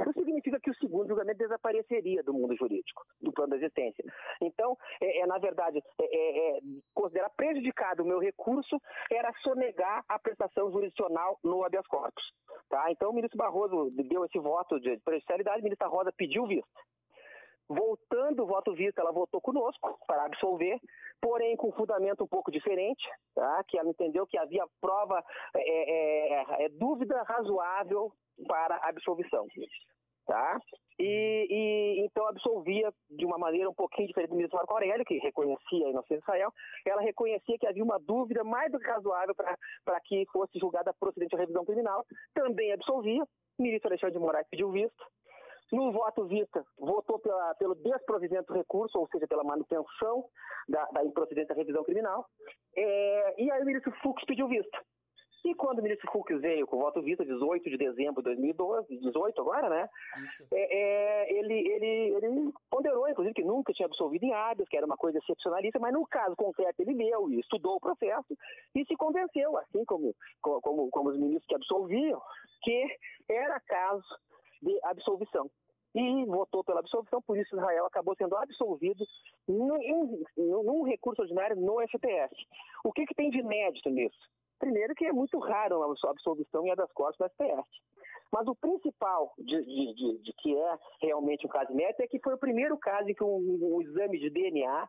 isso 0.00 0.24
significa 0.24 0.60
que 0.60 0.70
o 0.70 0.74
segundo 0.76 1.08
julgamento 1.08 1.38
desapareceria 1.38 2.22
do 2.22 2.32
mundo 2.32 2.56
jurídico, 2.56 3.04
do 3.20 3.32
plano 3.32 3.50
da 3.50 3.56
existência. 3.56 4.04
Então, 4.40 4.76
é, 5.00 5.20
é 5.20 5.26
na 5.26 5.38
verdade, 5.38 5.82
é, 6.00 6.04
é, 6.04 6.56
é, 6.56 6.60
considerar 6.92 7.30
prejudicado 7.30 8.02
o 8.02 8.06
meu 8.06 8.18
recurso 8.18 8.80
era 9.10 9.32
sonegar 9.42 10.04
a 10.08 10.18
prestação 10.18 10.70
jurisdicional 10.70 11.38
no 11.42 11.64
habeas 11.64 11.86
corpus. 11.86 12.24
Tá? 12.68 12.90
Então, 12.90 13.10
o 13.10 13.14
ministro 13.14 13.38
Barroso 13.38 13.90
deu 14.08 14.24
esse 14.24 14.38
voto 14.38 14.78
de 14.80 14.98
prejudicialidade, 14.98 15.60
a 15.60 15.62
ministra 15.62 15.88
Rosa 15.88 16.12
pediu 16.16 16.46
visto. 16.46 16.68
Voltando 17.68 18.42
o 18.42 18.46
voto 18.46 18.74
visto, 18.74 18.98
ela 18.98 19.12
votou 19.12 19.40
conosco 19.40 19.98
para 20.06 20.24
absolver, 20.26 20.78
porém 21.20 21.56
com 21.56 21.72
fundamento 21.72 22.24
um 22.24 22.28
pouco 22.28 22.50
diferente, 22.50 23.02
tá? 23.34 23.64
que 23.66 23.78
ela 23.78 23.88
entendeu 23.88 24.26
que 24.26 24.36
havia 24.36 24.64
prova, 24.80 25.24
é, 25.56 25.60
é, 25.60 26.64
é, 26.64 26.68
dúvida 26.68 27.22
razoável 27.22 28.12
para 28.46 28.76
absolvição. 28.88 29.46
Tá? 30.26 30.58
E, 30.98 31.46
e, 31.50 32.04
então 32.04 32.26
absolvia 32.26 32.92
de 33.10 33.24
uma 33.24 33.38
maneira 33.38 33.68
um 33.68 33.74
pouquinho 33.74 34.08
diferente 34.08 34.30
do 34.30 34.36
ministro 34.36 34.58
Marco 34.58 34.72
Aurélio, 34.74 35.04
que 35.04 35.18
reconhecia 35.18 35.86
a 35.86 35.90
inocência 35.90 36.16
de 36.16 36.22
Israel, 36.22 36.52
ela 36.86 37.00
reconhecia 37.02 37.58
que 37.58 37.66
havia 37.66 37.82
uma 37.82 37.98
dúvida 37.98 38.44
mais 38.44 38.70
do 38.70 38.78
que 38.78 38.86
razoável 38.86 39.34
para 39.34 40.00
que 40.00 40.24
fosse 40.32 40.58
julgada 40.58 40.94
procedente 40.94 41.34
a 41.34 41.38
revisão 41.38 41.64
criminal, 41.64 42.04
também 42.34 42.72
absolvia, 42.72 43.22
o 43.58 43.62
ministro 43.62 43.88
Alexandre 43.88 44.14
de 44.14 44.20
Moraes 44.20 44.46
pediu 44.50 44.70
visto, 44.70 45.04
no 45.74 45.92
voto 45.92 46.26
vista, 46.26 46.64
votou 46.78 47.18
pela, 47.18 47.54
pelo 47.56 47.74
desprovimento 47.74 48.52
do 48.52 48.58
recurso, 48.58 48.98
ou 48.98 49.08
seja, 49.08 49.26
pela 49.26 49.44
manutenção 49.44 50.24
da, 50.68 50.84
da 50.86 51.04
improcedência 51.04 51.54
da 51.54 51.60
revisão 51.60 51.84
criminal, 51.84 52.26
é, 52.76 53.42
e 53.42 53.50
aí 53.50 53.62
o 53.62 53.66
ministro 53.66 53.92
Fux 54.02 54.24
pediu 54.24 54.48
vista. 54.48 54.78
E 55.44 55.54
quando 55.54 55.80
o 55.80 55.82
ministro 55.82 56.10
Fux 56.10 56.40
veio 56.40 56.66
com 56.66 56.76
o 56.76 56.80
voto 56.80 57.02
vista, 57.02 57.22
18 57.22 57.68
de 57.68 57.76
dezembro 57.76 58.22
de 58.22 58.30
2012, 58.30 58.96
18 58.98 59.38
agora, 59.42 59.68
né? 59.68 59.88
É, 60.50 60.56
é, 60.56 61.38
ele, 61.38 61.68
ele, 61.68 62.14
ele 62.16 62.52
ponderou, 62.70 63.06
inclusive, 63.06 63.34
que 63.34 63.44
nunca 63.44 63.70
tinha 63.74 63.84
absolvido 63.84 64.24
em 64.24 64.32
hábitos, 64.32 64.66
que 64.70 64.76
era 64.76 64.86
uma 64.86 64.96
coisa 64.96 65.18
excepcionalista, 65.18 65.78
mas 65.78 65.92
no 65.92 66.06
caso 66.06 66.34
concreto 66.34 66.80
ele 66.80 66.94
leu 66.94 67.28
e 67.28 67.40
estudou 67.40 67.76
o 67.76 67.80
processo 67.80 68.34
e 68.74 68.86
se 68.86 68.96
convenceu, 68.96 69.58
assim 69.58 69.84
como, 69.84 70.14
como, 70.40 70.88
como 70.88 71.10
os 71.10 71.18
ministros 71.18 71.46
que 71.46 71.54
absolviam, 71.54 72.22
que 72.62 72.96
era 73.28 73.60
caso 73.60 74.02
de 74.62 74.80
absolvição. 74.84 75.50
E 75.94 76.24
votou 76.24 76.64
pela 76.64 76.80
absolvição, 76.80 77.22
por 77.22 77.38
isso 77.38 77.54
Israel 77.54 77.86
acabou 77.86 78.16
sendo 78.16 78.36
absolvido 78.36 79.06
num, 79.46 80.24
num 80.36 80.82
recurso 80.82 81.22
ordinário 81.22 81.56
no 81.56 81.80
STF. 81.82 82.34
O 82.82 82.92
que, 82.92 83.06
que 83.06 83.14
tem 83.14 83.30
de 83.30 83.38
inédito 83.38 83.88
nisso? 83.90 84.18
Primeiro 84.58 84.94
que 84.94 85.04
é 85.04 85.12
muito 85.12 85.38
raro 85.38 85.82
a 85.82 86.10
absolvição 86.10 86.66
em 86.66 86.70
habeas 86.70 86.92
corpus 86.92 87.18
do 87.18 87.28
STF. 87.28 87.68
Mas 88.32 88.48
o 88.48 88.54
principal 88.56 89.32
de, 89.38 89.64
de, 89.64 89.94
de, 89.94 90.18
de, 90.18 90.32
que 90.32 90.56
é 90.56 90.78
realmente 91.02 91.46
um 91.46 91.48
caso 91.48 91.70
inédito 91.70 92.02
é 92.02 92.08
que 92.08 92.18
foi 92.18 92.34
o 92.34 92.38
primeiro 92.38 92.76
caso 92.76 93.08
em 93.08 93.14
que 93.14 93.22
um, 93.22 93.76
um 93.76 93.80
exame 93.80 94.18
de 94.18 94.28
DNA 94.30 94.88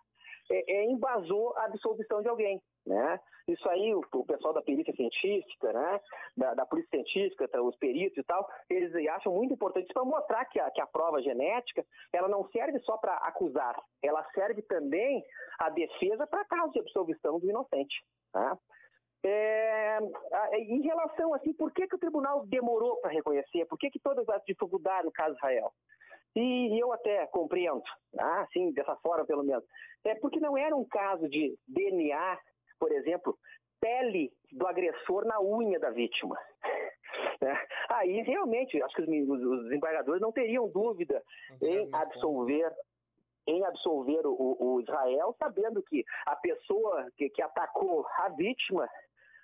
é, 0.52 0.72
é, 0.72 0.86
embasou 0.86 1.56
a 1.58 1.66
absolvição 1.66 2.22
de 2.22 2.28
alguém. 2.28 2.62
Né? 2.86 3.20
Isso 3.48 3.68
aí, 3.70 3.94
o, 3.94 4.02
o, 4.14 4.26
pessoal 4.26 4.54
da 4.54 4.62
perícia 4.62 4.94
científica, 4.96 5.74
né? 5.74 6.00
da, 6.38 6.54
da 6.54 6.66
polícia 6.66 6.90
científica, 6.92 7.48
tá, 7.48 7.62
os 7.62 7.76
peritos 7.78 8.18
e 8.18 8.24
tal, 8.24 8.48
eles 8.70 8.94
acham 9.10 9.34
muito 9.34 9.54
importante 9.54 9.92
para 9.94 10.04
mostrar 10.06 10.46
que 10.46 10.60
a, 10.60 10.70
que 10.70 10.82
a 10.82 10.88
prova 10.88 11.22
genética 11.22 11.84
ela 12.14 12.28
não 12.28 12.48
serve 12.50 12.80
só 12.80 12.98
para 12.98 13.16
acusar, 13.18 13.76
ela 14.04 14.24
serve 14.34 14.62
também 14.64 15.24
a 15.60 15.70
defesa 15.70 16.28
para 16.28 16.46
caso 16.46 16.72
de 16.74 16.80
absolvição 16.80 17.40
do 17.40 17.50
inocente. 17.50 18.04
Né? 18.34 18.58
É, 19.28 19.98
em 20.54 20.82
relação 20.84 21.34
assim, 21.34 21.52
por 21.54 21.72
que, 21.72 21.88
que 21.88 21.96
o 21.96 22.00
tribunal 22.00 22.46
demorou 22.46 22.98
para 22.98 23.10
reconhecer? 23.10 23.66
Por 23.66 23.80
que, 23.80 23.90
que 23.90 24.00
todas 24.00 24.30
as 24.30 24.44
dificuldades 24.46 25.06
no 25.06 25.12
caso 25.12 25.36
Israel? 25.36 25.72
E 26.36 26.78
eu 26.78 26.92
até 26.92 27.26
compreendo, 27.28 27.82
ah, 28.20 28.42
assim, 28.42 28.72
dessa 28.74 28.96
forma 28.98 29.26
pelo 29.26 29.44
menos. 29.44 29.64
É 30.04 30.16
porque 30.16 30.40
não 30.40 30.58
era 30.58 30.76
um 30.76 30.84
caso 30.84 31.30
de 31.30 31.58
DNA, 31.68 32.38
por 32.78 32.92
exemplo, 32.92 33.38
pele 33.80 34.32
do 34.52 34.68
agressor 34.68 35.26
na 35.26 35.40
unha 35.42 35.80
da 35.80 35.90
vítima. 35.90 36.38
É. 37.42 37.54
Aí 37.90 38.22
realmente, 38.22 38.82
acho 38.82 38.96
que 38.96 39.02
os, 39.02 39.42
os 39.42 39.64
desembargadores 39.66 40.22
não 40.22 40.32
teriam 40.32 40.70
dúvida 40.70 41.22
não 41.62 41.68
em 41.68 41.90
absolver 41.94 42.74
em 43.48 43.64
absolver 43.66 44.26
o, 44.26 44.58
o, 44.60 44.82
Israel, 44.82 45.36
sabendo 45.38 45.84
que 45.84 46.04
a 46.26 46.36
pessoa 46.36 47.08
que, 47.18 47.30
que 47.30 47.42
atacou 47.42 48.06
a 48.20 48.30
vítima 48.30 48.88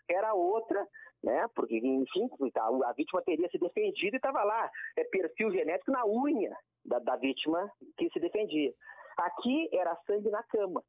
era 0.09 0.33
outra 0.33 0.87
né? 1.23 1.47
Porque, 1.53 1.77
enfim, 1.77 2.29
tá, 2.53 2.63
a 2.65 2.93
vítima 2.93 3.21
teria 3.21 3.47
se 3.49 3.57
defendido 3.57 4.15
e 4.15 4.17
estava 4.17 4.43
lá, 4.43 4.69
é 4.97 5.03
perfil 5.03 5.51
genético 5.51 5.91
na 5.91 6.05
unha 6.05 6.55
da, 6.85 6.99
da 6.99 7.15
vítima 7.15 7.71
que 7.97 8.09
se 8.09 8.19
defendia. 8.19 8.71
Aqui 9.17 9.69
era 9.73 9.95
sangue 10.07 10.29
na 10.29 10.43
cama, 10.43 10.83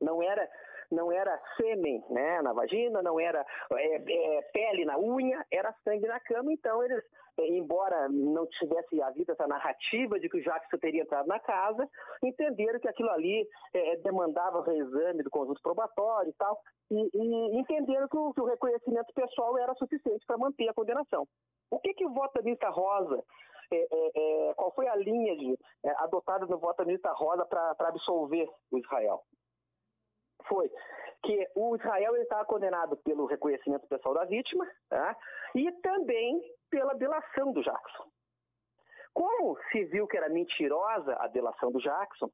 não 0.00 0.22
era 0.22 0.48
não 0.92 1.10
era 1.10 1.40
sêmen 1.56 2.04
né, 2.10 2.42
na 2.42 2.52
vagina, 2.52 3.02
não 3.02 3.18
era 3.18 3.44
é, 3.72 3.96
é, 3.96 4.42
pele 4.52 4.84
na 4.84 4.98
unha, 4.98 5.44
era 5.50 5.74
sangue 5.82 6.06
na 6.06 6.20
cama. 6.20 6.52
Então, 6.52 6.82
eles, 6.82 7.02
é, 7.38 7.48
embora 7.48 8.08
não 8.10 8.46
tivesse 8.46 9.00
havido 9.02 9.32
essa 9.32 9.46
narrativa 9.46 10.20
de 10.20 10.28
que 10.28 10.36
o 10.36 10.42
Jackson 10.42 10.78
teria 10.78 11.02
entrado 11.02 11.26
na 11.26 11.40
casa, 11.40 11.88
entenderam 12.22 12.78
que 12.78 12.88
aquilo 12.88 13.10
ali 13.10 13.48
é, 13.72 13.96
demandava 13.96 14.58
o 14.58 14.62
reexame 14.62 15.22
do 15.22 15.30
conjunto 15.30 15.62
probatório 15.62 16.30
e 16.30 16.34
tal, 16.34 16.60
e, 16.90 17.10
e 17.14 17.58
entenderam 17.58 18.06
que 18.06 18.16
o, 18.16 18.32
que 18.34 18.40
o, 18.40 18.46
reconhecimento 18.46 19.12
pessoal 19.14 19.56
era 19.58 19.74
suficiente 19.74 20.24
para 20.26 20.38
manter 20.38 20.68
a 20.68 20.74
condenação. 20.74 21.26
O 21.70 21.78
que, 21.80 21.94
que 21.94 22.04
o 22.04 22.12
voto 22.12 22.38
da 22.42 22.68
rosa 22.68 23.24
é, 23.72 23.86
é, 23.90 24.50
é, 24.50 24.54
qual 24.54 24.72
foi 24.72 24.86
a 24.86 24.96
linha 24.96 25.36
de, 25.36 25.58
é, 25.84 25.90
adotada 26.02 26.46
no 26.46 26.58
voto 26.58 26.78
da 26.78 26.84
ministra 26.84 27.12
Rosa 27.12 27.44
para 27.46 27.74
absolver 27.80 28.48
o 28.70 28.78
Israel? 28.78 29.22
Foi 30.48 30.70
que 31.22 31.48
o 31.54 31.76
Israel 31.76 32.16
estava 32.16 32.44
condenado 32.44 32.96
pelo 32.98 33.26
reconhecimento 33.26 33.86
pessoal 33.86 34.14
da 34.14 34.24
vítima 34.24 34.68
tá? 34.88 35.16
e 35.54 35.70
também 35.80 36.42
pela 36.68 36.94
delação 36.94 37.52
do 37.52 37.62
Jackson. 37.62 38.04
Como 39.14 39.56
se 39.70 39.84
viu 39.84 40.06
que 40.06 40.16
era 40.16 40.28
mentirosa 40.28 41.14
a 41.20 41.28
delação 41.28 41.70
do 41.70 41.80
Jackson, 41.80 42.30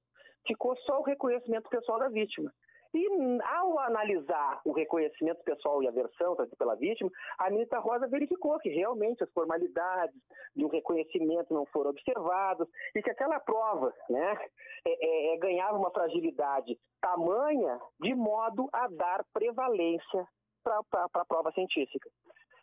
ficou 0.46 0.77
só 0.79 1.01
o 1.01 1.03
reconhecimento 1.03 1.68
pessoal 1.68 1.98
da 1.98 2.09
vítima. 2.09 2.53
E 2.94 3.07
ao 3.44 3.79
analisar 3.81 4.61
o 4.64 4.72
reconhecimento 4.72 5.42
pessoal 5.44 5.83
e 5.83 5.88
a 5.88 5.90
versão 5.90 6.35
pela 6.57 6.74
vítima, 6.74 7.11
a 7.38 7.51
ministra 7.51 7.81
Rosa 7.81 8.09
verificou 8.09 8.59
que 8.59 8.70
realmente 8.70 9.22
as 9.22 9.31
formalidades 9.33 10.16
de 10.57 10.64
um 10.64 10.68
reconhecimento 10.68 11.53
não 11.53 11.66
foram 11.66 11.90
observadas 11.90 12.66
e 12.94 13.03
que 13.03 13.11
aquela 13.11 13.38
prova 13.40 13.92
né, 14.09 14.38
é, 14.87 15.07
é, 15.07 15.35
é 15.35 15.38
ganhava 15.38 15.77
uma 15.77 15.90
fragilidade 15.90 16.79
tamanha 17.01 17.79
de 18.01 18.14
modo 18.14 18.68
a 18.72 18.88
dar 18.88 19.24
prevalência 19.35 20.27
para 20.62 21.07
a 21.14 21.24
prova 21.27 21.53
científica. 21.53 22.09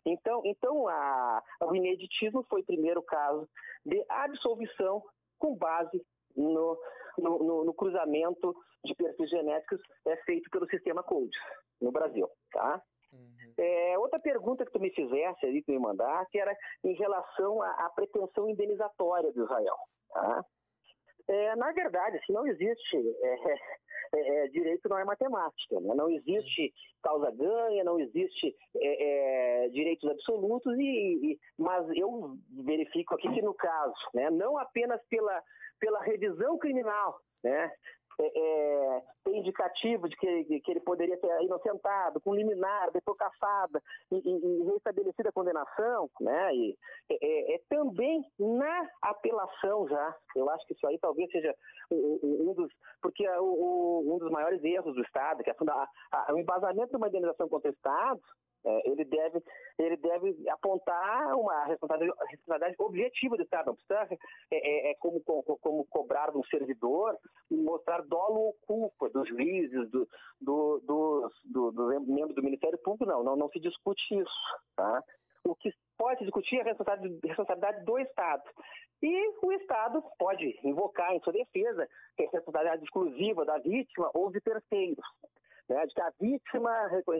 Então, 0.04 0.42
então 0.44 0.88
a, 0.88 1.42
o 1.62 1.74
ineditismo 1.74 2.44
foi 2.48 2.62
o 2.62 2.66
primeiro 2.66 3.02
caso 3.02 3.48
de 3.84 4.04
absolvição 4.08 5.02
com 5.38 5.56
base 5.56 6.04
no, 6.36 6.78
no, 7.18 7.38
no, 7.38 7.64
no 7.64 7.74
cruzamento 7.74 8.54
de 8.86 8.94
perfis 8.94 9.30
genéticos 9.30 9.80
é 10.06 10.16
feito 10.18 10.50
pelo 10.50 10.68
sistema 10.68 11.02
CODES 11.02 11.36
no 11.80 11.92
Brasil, 11.92 12.28
tá? 12.52 12.82
Uhum. 13.12 13.54
É, 13.58 13.98
outra 13.98 14.18
pergunta 14.18 14.64
que 14.64 14.72
tu 14.72 14.80
me 14.80 14.90
fizesse 14.90 15.46
ali, 15.46 15.62
que 15.62 15.72
me 15.72 15.78
mandasse, 15.78 16.38
era 16.38 16.56
em 16.84 16.94
relação 16.94 17.62
à, 17.62 17.86
à 17.86 17.90
pretensão 17.90 18.48
indenizatória 18.48 19.32
do 19.32 19.44
Israel, 19.44 19.76
tá? 20.12 20.44
É, 21.28 21.56
na 21.56 21.72
verdade, 21.72 22.18
assim, 22.18 22.32
não 22.32 22.46
existe 22.46 22.96
é, 22.96 23.52
é, 24.14 24.44
é 24.44 24.48
direito 24.48 24.88
não 24.88 24.96
é 24.96 25.04
matemática, 25.04 25.80
né? 25.80 25.94
não 25.94 26.08
existe 26.08 26.72
causa 27.02 27.32
ganha, 27.32 27.82
não 27.82 27.98
existe 27.98 28.54
é, 28.76 29.68
direitos 29.70 30.08
absolutos 30.08 30.72
e, 30.78 31.32
e, 31.32 31.38
mas 31.58 31.84
eu 31.96 32.36
verifico 32.64 33.16
aqui 33.16 33.28
que 33.32 33.42
no 33.42 33.54
caso, 33.54 33.94
né, 34.14 34.30
não 34.30 34.56
apenas 34.56 35.00
pela 35.08 35.42
pela 35.78 36.00
revisão 36.02 36.58
criminal, 36.58 37.20
né? 37.44 37.70
É, 38.18 38.24
é, 38.24 39.02
tem 39.24 39.38
indicativo 39.40 40.08
de 40.08 40.16
que, 40.16 40.60
que 40.60 40.70
ele 40.70 40.80
poderia 40.80 41.18
ser 41.18 41.42
inocentado, 41.42 42.20
com 42.20 42.34
liminar, 42.34 42.90
depois 42.90 43.16
caçada 43.18 43.82
e, 44.10 44.16
e, 44.16 44.62
e 44.62 44.62
restabelecida 44.72 45.28
a 45.28 45.32
condenação, 45.32 46.08
né? 46.20 46.54
E, 46.54 46.78
é, 47.10 47.14
é, 47.20 47.54
é, 47.54 47.60
também 47.68 48.24
na 48.38 48.88
apelação 49.02 49.86
já. 49.88 50.16
Eu 50.34 50.48
acho 50.50 50.66
que 50.66 50.72
isso 50.72 50.86
aí 50.86 50.98
talvez 50.98 51.30
seja 51.30 51.54
um, 51.90 52.54
dos. 52.54 52.72
Porque 53.02 53.28
o, 53.28 53.44
o, 53.44 54.14
um 54.14 54.18
dos 54.18 54.30
maiores 54.30 54.62
erros 54.64 54.94
do 54.94 55.02
Estado, 55.02 55.42
que 55.42 55.50
é 55.50 55.54
a, 55.68 55.88
a, 56.12 56.32
o 56.32 56.38
embasamento 56.38 56.90
de 56.90 56.96
uma 56.96 57.08
indenização 57.08 57.48
Estado, 57.70 58.20
é, 58.66 58.90
ele, 58.90 59.04
deve, 59.04 59.40
ele 59.78 59.96
deve 59.96 60.50
apontar 60.50 61.38
uma 61.38 61.64
responsabilidade, 61.66 62.18
responsabilidade 62.30 62.74
objetiva 62.80 63.36
do 63.36 63.42
Estado. 63.44 63.66
Não 63.66 63.74
precisa 63.76 64.18
é, 64.50 64.88
é, 64.88 64.90
é 64.90 64.94
como, 64.96 65.20
como, 65.20 65.42
como, 65.44 65.84
cobrar 65.86 66.32
de 66.32 66.38
um 66.38 66.44
servidor 66.44 67.16
e 67.48 67.56
mostrar 67.56 68.02
dolo 68.02 68.40
ou 68.40 68.56
culpa 68.66 69.08
dos 69.10 69.28
juízes, 69.28 69.88
do, 69.90 70.08
do, 70.40 70.80
do, 70.80 71.32
do, 71.44 71.70
do 71.70 72.00
membro 72.00 72.34
do 72.34 72.42
Ministério 72.42 72.78
Público. 72.78 73.06
Não, 73.06 73.22
não, 73.22 73.36
não 73.36 73.48
se 73.50 73.60
discute 73.60 74.02
isso. 74.18 74.58
Tá? 74.74 75.00
O 75.44 75.54
que 75.54 75.72
pode 75.96 76.24
discutir 76.24 76.56
é 76.56 76.62
a 76.62 76.64
responsabilidade, 76.64 77.84
do 77.84 77.98
Estado. 78.00 78.42
E 79.00 79.32
o 79.42 79.52
Estado 79.52 80.02
pode 80.18 80.58
invocar 80.64 81.14
em 81.14 81.20
sua 81.20 81.32
defesa 81.32 81.88
que 82.16 82.24
é 82.24 82.28
responsabilidade 82.32 82.82
exclusiva 82.82 83.44
da 83.44 83.58
vítima 83.58 84.10
ou 84.12 84.32
de 84.32 84.40
terceiros 84.40 85.04
né, 85.68 85.86
de 85.86 85.94
que 85.94 86.00
a 86.00 86.12
vítima 86.20 86.70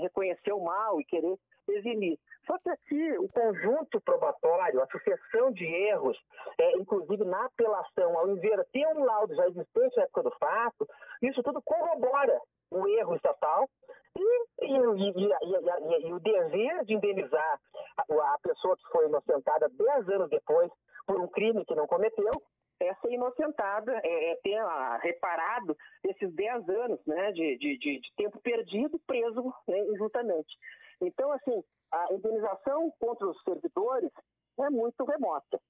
reconheceu 0.01 0.61
mal 0.61 1.01
e 1.01 1.05
querer 1.05 1.37
eximir. 1.69 2.19
Só 2.47 2.59
que 2.59 2.71
aqui 2.71 3.19
o 3.19 3.29
conjunto 3.29 4.01
probatório, 4.01 4.81
a 4.83 4.87
sucessão 4.87 5.51
de 5.53 5.65
erros, 5.65 6.17
é, 6.59 6.77
inclusive 6.77 7.25
na 7.25 7.45
apelação, 7.47 8.17
ao 8.17 8.29
inverter 8.29 8.87
um 8.97 9.05
laudo 9.05 9.35
já 9.35 9.49
existente 9.49 9.97
na 9.97 10.05
época 10.05 10.23
do 10.23 10.31
fato, 10.39 10.89
isso 11.23 11.43
tudo 11.43 11.61
corrobora 11.63 12.41
o 12.71 12.87
erro 12.89 13.17
estatal 13.17 13.69
e, 14.17 14.65
e, 14.65 14.73
e, 14.73 16.09
e, 16.09 16.13
o 16.13 16.21
dever 16.21 16.85
de 16.85 16.95
indenizar 16.95 17.61
a, 17.97 18.03
a 18.35 18.39
pessoa 18.43 18.77
que 18.77 18.89
foi 18.91 19.07
inocentada 19.07 19.69
10 19.69 20.09
anos 20.09 20.31
depois 20.31 20.71
por 21.07 21.21
um 21.21 21.29
crime 21.29 21.65
que 21.65 21.75
não 21.75 21.87
cometeu, 21.87 22.33
é 22.81 22.95
ser 22.97 23.13
inocentada, 23.13 24.01
é, 24.05 24.33
é 24.33 24.37
ter 24.37 24.59
ah, 24.59 24.99
reparado 25.03 25.77
esses 26.05 26.33
10 26.35 26.69
anos 26.69 27.01
né, 27.07 27.33
de, 27.33 27.57
de, 27.59 27.79
de, 27.79 28.15
tempo 28.17 28.41
perdido, 28.41 28.99
preso 29.07 29.43
né, 29.67 29.79
injustamente. 29.89 30.57
Então, 31.01 31.33
assim, 31.33 31.63
a 31.93 32.13
indenização 32.13 32.93
contra 32.99 33.27
os 33.27 33.41
servidores 33.43 34.11
é 34.59 34.71
muito 34.71 35.05
remota. 35.05 35.61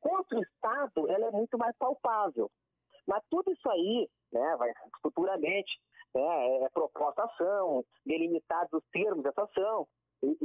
Contra 0.00 0.38
o 0.38 0.42
Estado, 0.42 1.10
ela 1.10 1.26
é 1.26 1.30
muito 1.30 1.58
mais 1.58 1.76
palpável. 1.76 2.50
Mas 3.06 3.22
tudo 3.30 3.50
isso 3.52 3.68
aí, 3.70 4.08
né, 4.32 4.56
vai 4.56 4.72
futuramente, 5.02 5.80
né, 6.14 6.64
é 6.64 6.68
proposta 6.70 7.24
ação, 7.24 7.84
delimitados 8.04 8.72
os 8.72 8.84
termos 8.90 9.24
dessa 9.24 9.42
ação, 9.42 9.88
e, 10.22 10.36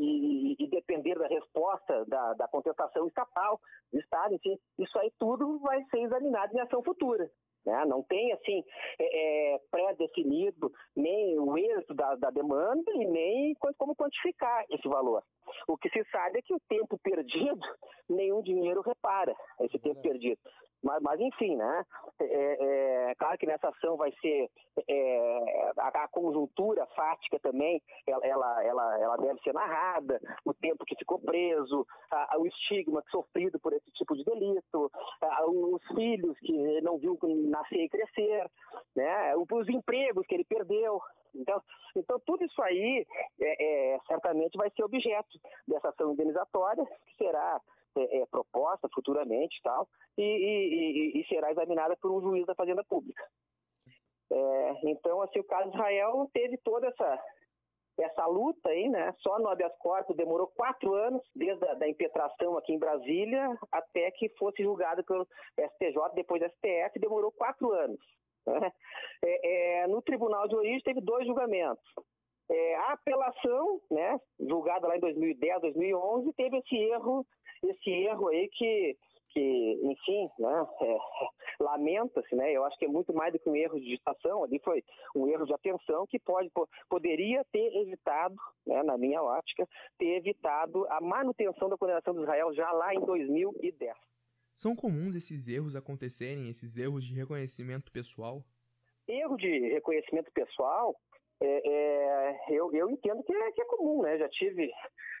e, 0.00 0.56
e, 0.58 0.66
depender 0.68 1.18
da 1.18 1.26
resposta 1.26 2.04
da, 2.06 2.34
da 2.34 2.48
contestação 2.48 3.06
estatal, 3.06 3.60
do 3.92 3.98
Estado, 3.98 4.34
enfim, 4.34 4.58
isso 4.78 4.98
aí 4.98 5.10
tudo 5.18 5.58
vai 5.60 5.82
ser 5.84 6.00
examinado 6.00 6.54
em 6.54 6.60
ação 6.60 6.82
futura. 6.82 7.30
Né? 7.64 7.84
Não 7.86 8.02
tem, 8.02 8.32
assim, 8.32 8.64
é, 8.98 9.54
é, 9.54 9.58
pré-definido 9.70 10.72
nem 10.96 11.38
o 11.38 11.56
êxito 11.56 11.94
da, 11.94 12.16
da, 12.16 12.30
demanda 12.30 12.90
e 12.92 13.04
nem 13.06 13.54
como 13.78 13.94
quantificar 13.94 14.64
esse 14.70 14.88
valor. 14.88 15.22
O 15.68 15.76
que 15.76 15.88
se 15.90 16.04
sabe 16.10 16.38
é 16.38 16.42
que 16.42 16.54
o 16.54 16.60
tempo 16.68 16.98
perdido, 16.98 17.60
nenhum 18.08 18.42
dinheiro 18.42 18.80
repara 18.80 19.34
esse 19.60 19.78
tempo 19.78 20.00
perdido. 20.02 20.40
Mas, 20.82 21.00
mas 21.02 21.20
enfim, 21.20 21.56
né? 21.56 21.84
É, 22.20 22.24
é, 22.24 23.10
é, 23.10 23.14
claro 23.14 23.38
que 23.38 23.46
nessa 23.46 23.68
ação 23.68 23.96
vai 23.96 24.12
ser 24.20 24.50
é, 24.88 25.72
a, 25.78 25.88
a, 25.88 26.08
conjuntura 26.08 26.86
fática 26.86 27.38
também, 27.40 27.80
ela, 28.06 28.26
ela, 28.26 28.64
ela, 28.64 29.00
ela, 29.00 29.16
deve 29.16 29.40
ser 29.40 29.52
narrada, 29.52 30.20
o 30.44 30.52
tempo 30.52 30.84
que 30.84 30.96
ficou 30.96 31.18
preso, 31.18 31.86
a, 32.10 32.36
o 32.38 32.46
estigma 32.46 33.02
sofrido 33.10 33.60
por 33.60 33.72
esse 33.72 33.90
tipo 33.92 34.16
de 34.16 34.24
delito, 34.24 34.90
os 35.48 35.86
filhos 35.94 36.38
que 36.40 36.80
não 36.80 36.98
viu 36.98 37.18
nascer 37.48 37.84
e 37.84 37.88
crescer, 37.88 38.50
né? 38.96 39.34
os 39.36 39.68
empregos 39.68 40.26
que 40.26 40.34
ele 40.34 40.44
perdeu. 40.44 41.00
Então, 41.34 41.62
então 41.96 42.20
tudo 42.26 42.44
isso 42.44 42.60
aí 42.62 43.06
é, 43.40 43.94
é, 43.94 43.98
certamente 44.06 44.56
vai 44.56 44.70
ser 44.70 44.84
objeto 44.84 45.38
dessa 45.66 45.88
ação 45.88 46.12
indenizatória, 46.12 46.84
que 47.06 47.16
será 47.16 47.60
é, 47.96 48.18
é, 48.18 48.26
proposta 48.26 48.88
futuramente 48.92 49.60
tal, 49.62 49.88
e, 50.16 50.22
e, 50.22 51.20
e, 51.20 51.26
será 51.26 51.50
examinada 51.50 51.96
por 51.96 52.10
um 52.10 52.20
juiz 52.20 52.46
da 52.46 52.54
Fazenda 52.54 52.84
Pública. 52.84 53.22
É, 54.30 54.90
então, 54.90 55.20
assim, 55.20 55.40
o 55.40 55.44
caso 55.44 55.68
Israel 55.68 56.30
teve 56.32 56.56
toda 56.58 56.86
essa, 56.86 57.22
essa 57.98 58.26
luta 58.26 58.70
aí, 58.70 58.88
né? 58.88 59.14
Só 59.18 59.38
no 59.38 59.48
habeas 59.48 59.76
corpus 59.78 60.16
demorou 60.16 60.46
quatro 60.56 60.94
anos, 60.94 61.22
desde 61.34 61.66
a 61.66 61.74
da 61.74 61.88
impetração 61.88 62.56
aqui 62.56 62.72
em 62.72 62.78
Brasília 62.78 63.58
até 63.70 64.10
que 64.12 64.28
fosse 64.38 64.62
julgado 64.62 65.04
pelo 65.04 65.26
STJ, 65.58 66.14
depois 66.14 66.40
do 66.40 66.48
STF, 66.48 66.98
demorou 66.98 67.30
quatro 67.32 67.72
anos. 67.72 68.00
Né? 68.46 68.72
É, 69.24 69.82
é, 69.82 69.86
no 69.86 70.02
Tribunal 70.02 70.48
de 70.48 70.56
Origem 70.56 70.80
teve 70.80 71.00
dois 71.00 71.26
julgamentos. 71.26 71.84
É, 72.50 72.74
a 72.74 72.92
apelação, 72.92 73.80
né, 73.90 74.18
julgada 74.40 74.88
lá 74.88 74.96
em 74.96 75.00
2010, 75.00 75.60
2011, 75.60 76.32
teve 76.32 76.58
esse 76.58 76.76
erro 76.76 77.24
esse 77.68 77.90
erro 77.90 78.28
aí 78.28 78.48
que, 78.48 78.96
que 79.30 79.80
enfim, 79.82 80.28
né, 80.38 80.66
é, 80.80 80.98
lamenta-se, 81.60 82.34
né, 82.34 82.52
eu 82.52 82.64
acho 82.64 82.78
que 82.78 82.84
é 82.84 82.88
muito 82.88 83.12
mais 83.12 83.32
do 83.32 83.38
que 83.38 83.48
um 83.48 83.56
erro 83.56 83.78
de 83.78 83.84
digitação, 83.84 84.44
ali 84.44 84.58
foi 84.60 84.82
um 85.14 85.26
erro 85.28 85.46
de 85.46 85.54
atenção 85.54 86.06
que 86.06 86.18
pode, 86.18 86.50
poderia 86.88 87.44
ter 87.52 87.74
evitado, 87.76 88.34
né, 88.66 88.82
na 88.82 88.98
minha 88.98 89.22
ótica, 89.22 89.68
ter 89.98 90.16
evitado 90.16 90.86
a 90.90 91.00
manutenção 91.00 91.68
da 91.68 91.76
condenação 91.76 92.14
de 92.14 92.20
Israel 92.20 92.52
já 92.54 92.70
lá 92.72 92.94
em 92.94 93.00
2010. 93.00 93.96
São 94.54 94.76
comuns 94.76 95.14
esses 95.14 95.48
erros 95.48 95.74
acontecerem, 95.74 96.48
esses 96.48 96.76
erros 96.76 97.04
de 97.04 97.14
reconhecimento 97.14 97.90
pessoal? 97.90 98.44
Erro 99.08 99.36
de 99.36 99.48
reconhecimento 99.70 100.30
pessoal 100.32 100.94
é, 101.42 101.68
é, 101.68 102.38
eu, 102.50 102.72
eu 102.72 102.88
entendo 102.88 103.22
que 103.24 103.32
é, 103.32 103.52
que 103.52 103.62
é 103.62 103.64
comum, 103.64 104.02
né? 104.02 104.16
Já 104.18 104.28
tive 104.28 104.72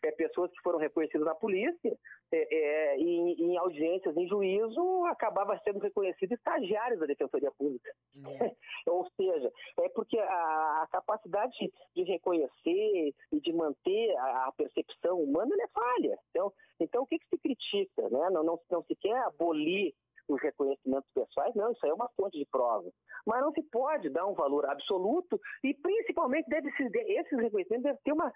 é, 0.04 0.10
pessoas 0.12 0.50
que 0.52 0.62
foram 0.62 0.78
reconhecidas 0.78 1.26
na 1.26 1.34
polícia 1.34 1.98
é, 2.32 2.54
é, 2.54 2.98
e 2.98 3.42
em 3.42 3.56
audiências 3.56 4.16
em 4.16 4.28
juízo 4.28 5.04
acabava 5.06 5.58
sendo 5.64 5.80
reconhecido 5.80 6.32
estagiários 6.32 7.00
da 7.00 7.06
Defensoria 7.06 7.50
Pública. 7.52 7.92
Uhum. 8.14 8.22
Ou 8.86 9.08
seja, 9.16 9.52
é 9.80 9.88
porque 9.90 10.18
a, 10.18 10.82
a, 10.82 10.88
capacidade 10.90 11.72
de 11.94 12.02
reconhecer 12.04 13.14
e 13.32 13.40
de 13.40 13.52
manter 13.52 14.16
a, 14.16 14.46
a 14.46 14.52
percepção 14.52 15.20
humana 15.20 15.54
é 15.60 15.68
falha. 15.68 16.18
Então, 16.30 16.52
então 16.80 17.02
o 17.02 17.06
que, 17.06 17.18
que 17.18 17.28
se 17.28 17.38
critica? 17.38 18.08
Né? 18.08 18.30
Não, 18.30 18.42
não, 18.42 18.60
não 18.70 18.82
se 18.84 18.94
quer 18.96 19.16
abolir 19.24 19.94
os 20.28 20.40
reconhecimentos 20.40 21.10
pessoais, 21.14 21.54
não, 21.54 21.72
isso 21.72 21.84
aí 21.84 21.90
é 21.90 21.94
uma 21.94 22.08
fonte 22.16 22.38
de 22.38 22.46
prova. 22.46 22.90
Mas 23.26 23.40
não 23.40 23.52
se 23.52 23.62
pode 23.64 24.08
dar 24.10 24.26
um 24.26 24.34
valor 24.34 24.66
absoluto 24.66 25.40
e, 25.62 25.74
principalmente, 25.74 26.48
deve 26.48 26.70
-se, 26.72 26.84
esses 26.94 27.38
reconhecimentos 27.38 27.84
devem, 27.84 28.00
ter 28.04 28.12
uma, 28.12 28.32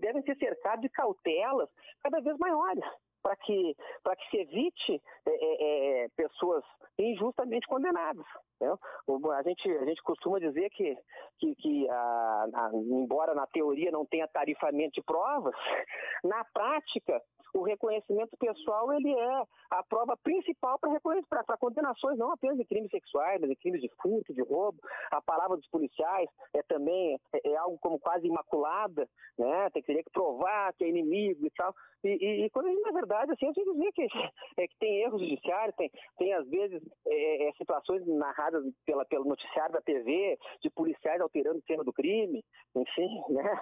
devem 0.00 0.22
ser 0.22 0.36
cercados 0.36 0.82
de 0.82 0.88
cautelas 0.88 1.68
cada 2.02 2.20
vez 2.20 2.36
maiores 2.38 2.84
para 3.22 3.36
que, 3.36 3.74
que 3.74 4.30
se 4.30 4.36
evite 4.38 5.02
é, 5.26 5.30
é, 5.30 6.04
é, 6.04 6.08
pessoas 6.16 6.64
injustamente 6.98 7.66
condenadas. 7.66 8.26
A, 8.62 9.42
gente, 9.42 9.70
a 9.70 9.84
gente 9.84 10.02
costuma 10.02 10.38
dizer 10.38 10.68
que, 10.70 10.96
que, 11.38 11.54
que 11.54 11.88
a, 11.88 12.46
a, 12.54 12.70
embora 12.74 13.34
na 13.34 13.46
teoria 13.46 13.90
não 13.90 14.04
tenha 14.04 14.28
tarifamento 14.28 14.92
de 14.94 15.02
provas, 15.02 15.54
na 16.24 16.44
prática 16.52 17.22
o 17.54 17.62
reconhecimento 17.62 18.36
pessoal 18.38 18.92
ele 18.92 19.12
é 19.12 19.42
a 19.70 19.82
prova 19.82 20.16
principal 20.22 20.78
para 20.78 21.56
condenações, 21.58 22.18
não 22.18 22.32
apenas 22.32 22.56
de 22.56 22.64
crimes 22.64 22.90
sexuais, 22.90 23.40
mas 23.40 23.50
de 23.50 23.56
crimes 23.56 23.80
de 23.80 23.90
furto, 24.00 24.34
de 24.34 24.42
roubo. 24.42 24.78
A 25.10 25.20
palavra 25.20 25.56
dos 25.56 25.68
policiais 25.68 26.28
é 26.54 26.62
também 26.62 27.18
é, 27.32 27.50
é 27.50 27.56
algo 27.56 27.78
como 27.80 27.98
quase 27.98 28.26
imaculada, 28.26 29.08
né? 29.38 29.70
Tem 29.70 29.82
que 29.82 30.00
que 30.02 30.10
provar 30.10 30.72
que 30.74 30.84
é 30.84 30.88
inimigo 30.88 31.46
e 31.46 31.50
tal. 31.50 31.74
E, 32.02 32.08
e, 32.08 32.44
e 32.44 32.50
quando 32.50 32.66
a 32.66 32.70
gente, 32.70 32.82
na 32.82 32.92
verdade, 32.92 33.32
assim, 33.32 33.46
a 33.46 33.52
gente 33.52 33.72
dizer 33.72 33.92
que, 33.92 34.08
é, 34.56 34.66
que 34.66 34.78
tem 34.78 35.02
erros 35.02 35.20
judiciários, 35.20 35.76
tem, 35.76 35.90
tem 36.18 36.32
às 36.32 36.48
vezes 36.48 36.82
é, 37.06 37.48
é, 37.48 37.52
situações 37.52 38.06
narradas 38.06 38.64
pela, 38.86 39.04
pelo 39.04 39.24
noticiário 39.24 39.72
da 39.72 39.82
TV, 39.82 40.38
de 40.62 40.70
policiais 40.70 41.20
alterando 41.20 41.62
cena 41.66 41.84
do 41.84 41.92
crime, 41.92 42.42
enfim, 42.74 43.22
né? 43.28 43.60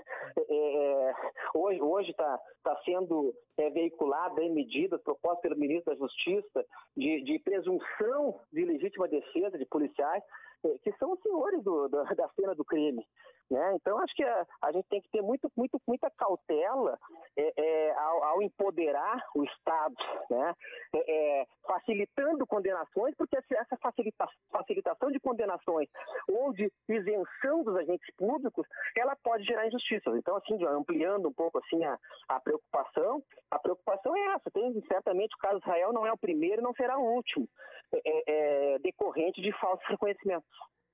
É, 0.48 1.10
é 1.10 1.14
hoje 1.52 2.10
está 2.10 2.38
tá 2.62 2.80
sendo 2.84 3.34
é, 3.58 3.70
veiculada 3.78 4.42
em 4.42 4.52
medidas 4.52 5.00
propostas 5.02 5.42
pelo 5.42 5.56
ministro 5.56 5.92
da 5.92 5.98
Justiça 5.98 6.66
de, 6.96 7.22
de 7.22 7.38
presunção 7.38 8.40
de 8.52 8.64
legítima 8.64 9.06
defesa 9.06 9.56
de 9.56 9.64
policiais, 9.66 10.22
é, 10.64 10.78
que 10.82 10.92
são 10.98 11.12
os 11.12 11.20
senhores 11.22 11.62
do, 11.62 11.88
do, 11.88 12.02
da 12.16 12.28
cena 12.30 12.54
do 12.54 12.64
crime. 12.64 13.06
Né? 13.50 13.74
Então, 13.76 13.98
acho 13.98 14.14
que 14.14 14.22
a, 14.22 14.46
a, 14.60 14.72
gente 14.72 14.86
tem 14.88 15.00
que 15.00 15.08
ter 15.08 15.22
muito, 15.22 15.50
muito, 15.56 15.80
muita 15.86 16.10
cautela 16.10 16.98
é, 17.34 17.52
é, 17.56 17.92
ao, 17.92 18.24
ao, 18.24 18.42
empoderar 18.42 19.24
o 19.34 19.42
Estado, 19.42 19.96
né? 20.28 20.54
É, 20.94 21.40
é 21.40 21.46
facilitando 21.66 22.46
condenações, 22.46 23.14
porque 23.16 23.36
essa 23.36 23.76
facilita, 23.78 24.28
facilitação 24.50 25.10
de 25.10 25.18
condenações 25.18 25.88
ou 26.28 26.52
de 26.52 26.70
isenção 26.88 27.62
dos 27.64 27.74
agentes 27.76 28.14
públicos, 28.16 28.66
ela 28.96 29.16
pode 29.16 29.44
gerar 29.44 29.66
injustiças. 29.66 30.14
Então, 30.16 30.36
assim, 30.36 30.62
ampliando 30.66 31.28
um 31.28 31.32
pouco 31.32 31.58
assim 31.58 31.82
a, 31.84 31.98
a 32.28 32.40
preocupação, 32.40 33.22
a 33.50 33.58
preocupação 33.58 34.14
é 34.14 34.34
essa. 34.34 34.50
Tem, 34.50 34.78
certamente 34.88 35.34
o 35.34 35.38
caso 35.38 35.58
Israel 35.58 35.92
não 35.94 36.06
é 36.06 36.12
o 36.12 36.18
primeiro 36.18 36.60
e 36.60 36.64
não 36.64 36.74
será 36.74 36.98
o 36.98 37.14
último, 37.14 37.48
é, 37.94 38.74
é, 38.74 38.78
decorrente 38.80 39.40
de 39.40 39.52
falsos 39.52 39.86
reconhecimentos. 39.88 40.48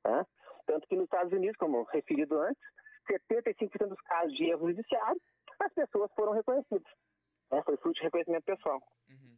Né? 0.05 0.25
Tanto 0.67 0.87
que 0.89 0.97
nos 0.97 1.05
Estados 1.05 1.33
Unidos, 1.33 1.57
como 1.57 1.83
referido 1.85 2.41
antes, 2.41 2.63
75% 3.11 3.89
dos 3.89 4.01
casos 4.03 4.35
de 4.35 4.45
erro 4.45 4.69
judiciário, 4.69 5.21
as 5.61 5.73
pessoas 5.73 6.11
foram 6.15 6.33
reconhecidas. 6.33 6.93
Né? 7.51 7.63
Foi 7.65 7.77
fruto 7.77 7.99
de 7.99 8.05
reconhecimento 8.05 8.45
pessoal. 8.45 8.83
Uhum. 9.09 9.37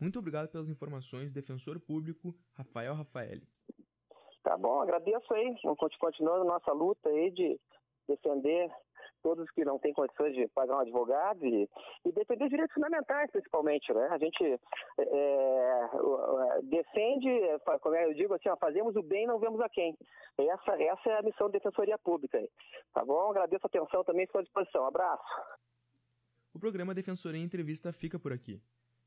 Muito 0.00 0.18
obrigado 0.18 0.48
pelas 0.48 0.68
informações, 0.68 1.32
defensor 1.32 1.78
público 1.80 2.34
Rafael 2.54 2.94
Rafaeli. 2.94 3.46
Tá 4.42 4.56
bom, 4.56 4.80
agradeço 4.80 5.32
aí. 5.32 5.54
Continuando 6.00 6.44
nossa 6.44 6.72
luta 6.72 7.08
aí 7.08 7.30
de 7.30 7.60
defender 8.08 8.68
todos 9.22 9.50
que 9.52 9.64
não 9.64 9.78
têm 9.78 9.92
condições 9.92 10.34
de 10.34 10.48
pagar 10.48 10.76
um 10.76 10.80
advogado 10.80 11.44
e, 11.46 11.68
e 12.04 12.12
defender 12.12 12.48
direitos 12.48 12.74
fundamentais, 12.74 13.30
principalmente. 13.30 13.92
Né? 13.92 14.08
A 14.10 14.18
gente 14.18 14.44
é, 14.44 14.58
é 14.98 16.62
defende, 16.64 17.28
como 17.80 17.94
eu 17.96 18.14
digo 18.14 18.34
assim, 18.34 18.48
ó, 18.48 18.56
fazemos 18.56 18.96
o 18.96 19.02
bem 19.02 19.26
não 19.26 19.38
vemos 19.38 19.60
a 19.60 19.68
quem. 19.68 19.96
Essa, 20.38 20.82
essa 20.82 21.10
é 21.10 21.18
a 21.18 21.22
missão 21.22 21.48
da 21.48 21.58
Defensoria 21.58 21.98
Pública. 21.98 22.42
Tá 22.92 23.04
bom? 23.04 23.30
Agradeço 23.30 23.64
a 23.64 23.68
atenção 23.68 24.04
também, 24.04 24.24
estou 24.24 24.40
à 24.40 24.42
disposição. 24.42 24.86
abraço. 24.86 25.22
O 26.52 26.58
programa 26.58 26.94
Defensoria 26.94 27.42
Entrevista 27.42 27.92
fica 27.92 28.18
por 28.18 28.32
aqui. 28.32 28.60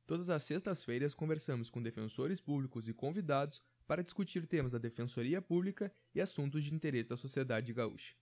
Todas 0.07 0.29
as 0.29 0.43
sextas-feiras 0.43 1.15
conversamos 1.15 1.69
com 1.69 1.81
defensores 1.81 2.39
públicos 2.39 2.87
e 2.87 2.93
convidados 2.93 3.61
para 3.87 4.03
discutir 4.03 4.45
temas 4.45 4.71
da 4.71 4.77
Defensoria 4.77 5.41
Pública 5.41 5.91
e 6.13 6.21
assuntos 6.21 6.63
de 6.63 6.73
interesse 6.73 7.09
da 7.09 7.17
sociedade 7.17 7.73
gaúcha. 7.73 8.15